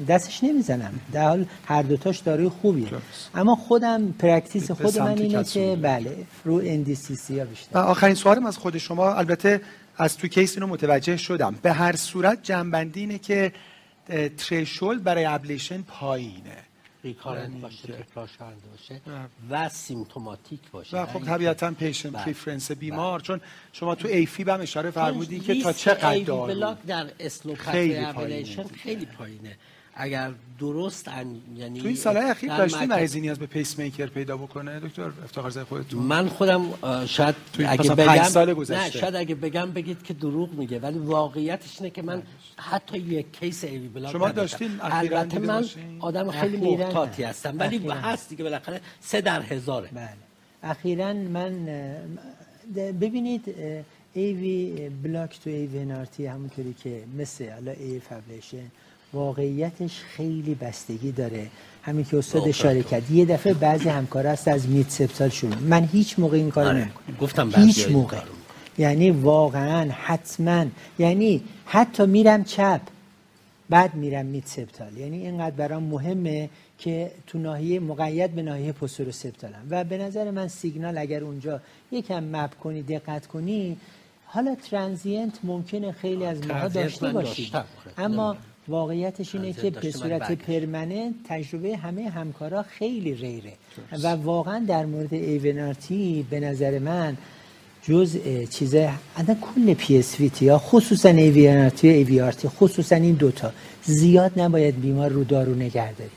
دستش 0.08 0.44
نمی‌زنم. 0.44 1.00
در 1.12 1.28
حال 1.28 1.46
هر 1.66 1.82
دوتاش 1.82 2.20
داروی 2.20 2.50
خوبیه. 2.50 2.88
اما 3.36 3.56
خودم 3.56 4.12
practice 4.20 4.72
خود 4.72 5.00
من 5.00 5.18
اینه 5.18 5.44
که 5.44 5.78
بله 5.82 6.18
رو 6.46 6.62
NDCC 6.64 7.40
ها 7.40 7.46
بیشتر. 7.46 7.78
و 7.78 7.78
آخرین 7.78 8.16
سوالم 8.16 8.46
از 8.46 8.58
خود 8.58 8.78
شما 8.78 9.14
البته 9.14 9.62
از 9.98 10.18
تو 10.18 10.28
case 10.28 10.58
اینو 10.58 10.68
متوجه 10.68 11.18
شدم. 11.18 11.56
به 11.62 11.72
هر 11.72 11.96
صورت 11.96 12.44
جمع‌بندی 12.44 13.00
اینه 13.00 13.18
که 13.18 13.52
threshold 14.38 15.00
برای 15.00 15.26
ablation 15.26 15.82
پایینه. 15.82 16.58
recurrent 17.04 17.62
باشه 17.62 17.88
تکرار 17.88 18.30
باشه 18.72 19.02
و 19.50 19.70
symptomatic 19.70 20.72
باشه. 20.72 20.98
و 20.98 21.06
خب 21.06 21.24
طبیعتا 21.24 21.72
patient 21.72 22.10
preference 22.10 22.72
بیمار 22.72 23.20
بله. 23.20 23.28
چون 23.28 23.42
شما 23.74 23.96
تو 23.96 24.08
AF 24.08 24.44
هم 24.44 24.62
اشاره 24.62 24.92
فرمودی 24.92 25.40
که 25.40 25.64
تا 25.64 25.74
چقدر 25.74 26.20
دارو؟ 26.20 26.48
block 26.48 26.78
در 26.88 27.08
خیلی 27.58 28.06
پایینه. 28.06 28.64
خیلی 28.84 29.06
پایینه. 29.06 29.58
اگر 29.94 30.32
درست 30.60 31.08
ان... 31.08 31.42
یعنی 31.56 31.82
تو 31.82 31.88
این 31.88 31.96
سالهای 31.96 32.30
اخیر 32.30 32.58
داشتی 32.58 32.86
مریضی 32.86 33.22
نیاز 33.22 33.40
به 33.40 33.46
پیس 33.46 33.80
میکر 33.80 34.06
پیدا 34.06 34.38
بکنه؟ 34.38 34.80
دکتر 34.80 35.12
افتخار 35.24 35.50
زای 35.50 35.64
خودتون. 35.64 36.04
من 36.04 36.28
خودم 36.28 36.66
شاید 37.06 37.36
اگه 37.68 37.96
بگم 37.96 38.24
سال 38.24 38.54
گذشته. 38.54 38.84
نه 38.84 38.92
شاید 38.92 39.16
اگه 39.16 39.36
بگم 39.36 39.72
بگید 39.72 40.04
که 40.04 40.14
دروغ 40.14 40.54
میگه 40.54 40.80
ولی 40.80 41.00
واقعیتش 41.00 41.78
اینه 41.80 41.90
که 41.90 42.02
من 42.02 42.24
حتی 42.58 42.98
یک 42.98 43.40
case 43.40 43.64
AV 43.64 43.88
block 43.88 44.12
شما 44.12 44.32
داشتین 44.32 44.72
البته 44.82 45.40
من 45.40 45.66
آدم 46.00 46.32
خیلی 46.32 46.58
محتاطی 46.58 47.24
هستم 47.24 47.60
ولی 47.60 47.88
هست 47.90 48.30
دیگه 48.30 48.44
بالاخره 48.44 48.82
سه 49.00 49.22
در 49.22 49.42
هزاره. 49.42 49.90
بله. 49.94 50.10
اخیرا 50.64 51.14
من 51.14 51.66
ببینید 52.76 53.56
AV 54.14 54.90
block 55.04 55.40
تو 55.44 55.50
AVNRT 55.50 56.26
همونطوری 56.26 56.74
که 56.84 57.04
مثل 57.18 57.50
حالا 57.50 57.72
AF 57.72 58.00
ablation 58.00 58.72
واقعیتش 59.14 60.00
خیلی 60.00 60.56
بستگی 60.56 61.12
داره. 61.12 61.48
همین 61.84 62.06
که 62.06 62.18
استاد 62.18 62.48
اشاره 62.48 62.84
کرد 62.84 63.12
یه 63.12 63.26
دفعه 63.26 63.54
بعضی 63.54 63.90
همکار 63.90 64.28
هست 64.28 64.48
از 64.48 64.70
مید 64.70 64.90
سپسال 64.90 65.30
شروع 65.30 65.56
من 65.56 65.90
هیچ 65.92 66.20
موقع 66.20 66.38
این 66.38 66.52
کار 66.52 66.66
آره. 66.66 66.78
نمی‌کنم. 66.78 67.16
گفتم 67.22 67.52
هیچ 67.56 67.88
موقع. 67.88 68.18
یعنی 68.78 69.12
واقعا 69.12 69.92
حتما. 69.92 70.66
یعنی 71.00 71.42
حتی 71.66 72.06
میرم 72.06 72.44
چپ 72.44 72.82
بعد 73.70 73.96
میرم 73.96 74.26
مید 74.26 74.44
سپتال. 74.46 74.98
یعنی 74.98 75.18
اینقدر 75.18 75.56
برام 75.56 75.84
مهمه 75.84 76.50
که 76.78 77.12
تو 77.28 77.40
ناحیه 77.40 77.80
مقید 77.80 78.32
به 78.32 78.42
ناحیه 78.42 78.72
پوستورو 78.72 79.12
سپتالم. 79.12 79.68
و 79.70 79.84
به 79.84 79.98
نظر 79.98 80.32
من 80.32 80.48
سیگنال 80.48 80.98
اگر 80.98 81.24
اونجا 81.24 81.62
یکم 81.92 82.24
مپ 82.24 82.60
کنی 82.60 82.82
دقت 82.84 83.28
کنی 83.28 83.78
حالا 84.26 84.56
transient 84.56 85.40
ممکنه 85.44 85.92
خیلی 85.92 86.26
از 86.26 86.48
ماها 86.48 86.68
داشته 86.68 87.10
باشید 87.10 87.54
اما 87.98 88.36
واقعیتش 88.68 89.36
اینه 89.36 89.54
که 89.54 89.70
به 89.70 89.92
صورت 89.92 90.32
permanent 90.32 91.14
تجربه 91.28 91.78
همه 91.78 92.10
همکارا 92.10 92.64
خیلی 92.64 93.14
rare 93.14 93.46
ه 93.46 93.54
و 94.04 94.08
واقعا 94.08 94.66
در 94.68 94.86
مورد 94.86 95.14
AVNRT 95.14 96.26
به 96.30 96.40
نظر 96.40 96.80
من 96.80 97.18
جز 97.84 98.18
چیزه 98.50 98.90
اصلا 99.18 99.36
کل 99.42 99.74
PSVT 99.74 100.48
ها 100.48 100.58
خصوصا 100.58 101.10
AVNRT 101.10 101.90
و 101.90 101.92
AVRT 101.92 102.48
خصوصا 102.48 102.96
این 102.96 103.16
دوتا 103.16 103.52
زیاد 103.84 104.40
نباید 104.40 104.82
بیمار 104.82 105.10
رو 105.10 105.24
دارو 105.24 105.56
نگه 105.56 105.94
داری. 105.94 106.12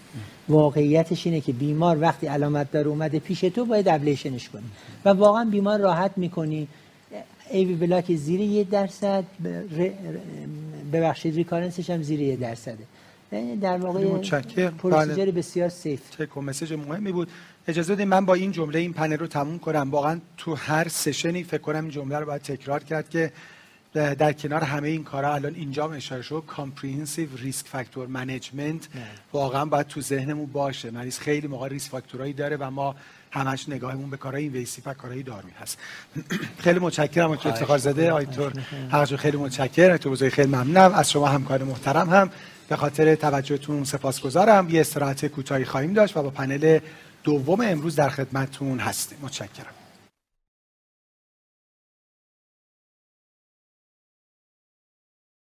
واقعیتش 0.48 1.26
اینه 1.26 1.40
که 1.40 1.52
بیمار 1.52 2.00
وقتی 2.00 2.26
علامت 2.26 2.72
داره 2.72 2.88
اومده 2.88 3.18
پیش 3.18 3.40
تو 3.40 3.64
باید 3.64 3.88
ablation 3.88 4.36
ش 4.36 4.48
کنی. 4.48 4.64
و 5.04 5.08
واقعا 5.08 5.44
بیمار 5.44 5.80
راحت 5.80 6.10
می‌کنی. 6.16 6.68
AV 7.50 7.74
block 7.74 8.14
زیر 8.14 8.40
یه 8.40 8.64
درصد 8.64 9.24
ببخشید 10.94 11.34
recurrence 11.34 11.81
ش 11.81 11.90
هم 11.90 12.02
زیر 12.02 12.20
یه 12.20 12.36
درصده. 12.36 12.84
در 13.60 13.78
واقع 13.78 14.04
procedure. 14.78 15.30
بسیار 15.30 15.68
safe 15.68 16.00
take 16.10 16.38
message 16.38 16.72
مهمی 16.72 17.12
بود. 17.12 17.28
اجازه 17.68 17.94
بدید 17.94 18.06
من 18.06 18.26
با 18.26 18.34
این 18.34 18.52
جمله 18.52 18.78
این 18.78 18.92
پنل 18.92 19.16
رو 19.16 19.26
تموم 19.26 19.58
کنم. 19.58 19.88
واقعا 19.90 20.20
تو 20.36 20.54
هر 20.54 20.88
session 20.88 21.35
ی 21.35 21.42
فکر 21.42 21.60
کنم 21.60 21.80
این 21.80 21.90
جمله 21.90 22.18
رو 22.18 22.26
باید 22.26 22.42
تکرار 22.42 22.82
کرد 22.82 23.08
که 23.08 23.32
در 23.92 24.32
کنار 24.32 24.62
همه 24.62 24.88
این 24.88 25.04
کارا 25.04 25.34
الان 25.34 25.54
اینجا 25.54 25.92
اشاره 25.92 26.22
شد. 26.22 26.44
comprehensive 26.46 27.28
risk 27.36 27.66
factor 27.66 28.06
management 28.06 28.88
واقعا 29.32 29.64
باید 29.64 29.86
تو 29.86 30.00
ذهنمون 30.00 30.46
باشه. 30.46 30.90
مریض 30.90 31.18
خیلی 31.18 31.46
موقع 31.46 31.68
risk 31.68 31.90
factor 31.90 32.22
ایی 32.22 32.32
داره 32.32 32.56
و 32.56 32.70
ما 32.70 32.94
همش 33.34 33.68
نگاهمون 33.68 34.10
به 34.10 34.16
کارهای 34.16 34.48
ویسی 34.48 34.82
و 34.86 34.94
کارهای 34.94 35.22
دارویی 35.22 35.54
هست. 35.60 35.78
خیلی 36.64 36.78
متشکرم 36.78 37.36
که 37.36 37.48
افتخار 37.48 37.78
زده. 37.78 38.12
آیتور 38.12 38.52
حقیقتا 38.90 39.16
خیلی 39.16 39.36
متشکرم. 39.36 39.96
تو 39.96 40.10
بزرگی 40.10 40.30
خیلی 40.30 40.48
ممنونم. 40.48 40.92
از 40.94 41.10
شما 41.10 41.26
همکار 41.26 41.62
محترم 41.62 42.10
هم. 42.10 42.30
به 42.68 42.76
خاطر 42.76 43.14
توجهتون 43.14 43.84
سپاسگزارم. 43.84 44.70
یه 44.70 44.80
استراحت 44.80 45.26
کوتاهی 45.26 45.64
خواهیم 45.64 45.92
داشت 45.92 46.16
و 46.16 46.22
با 46.22 46.30
پنل 46.30 46.78
دوم 47.24 47.60
امروز 47.60 47.96
در 47.96 48.08
خدمتتون 48.08 48.78
هستیم. 48.78 49.18
متشکرم. 49.22 49.73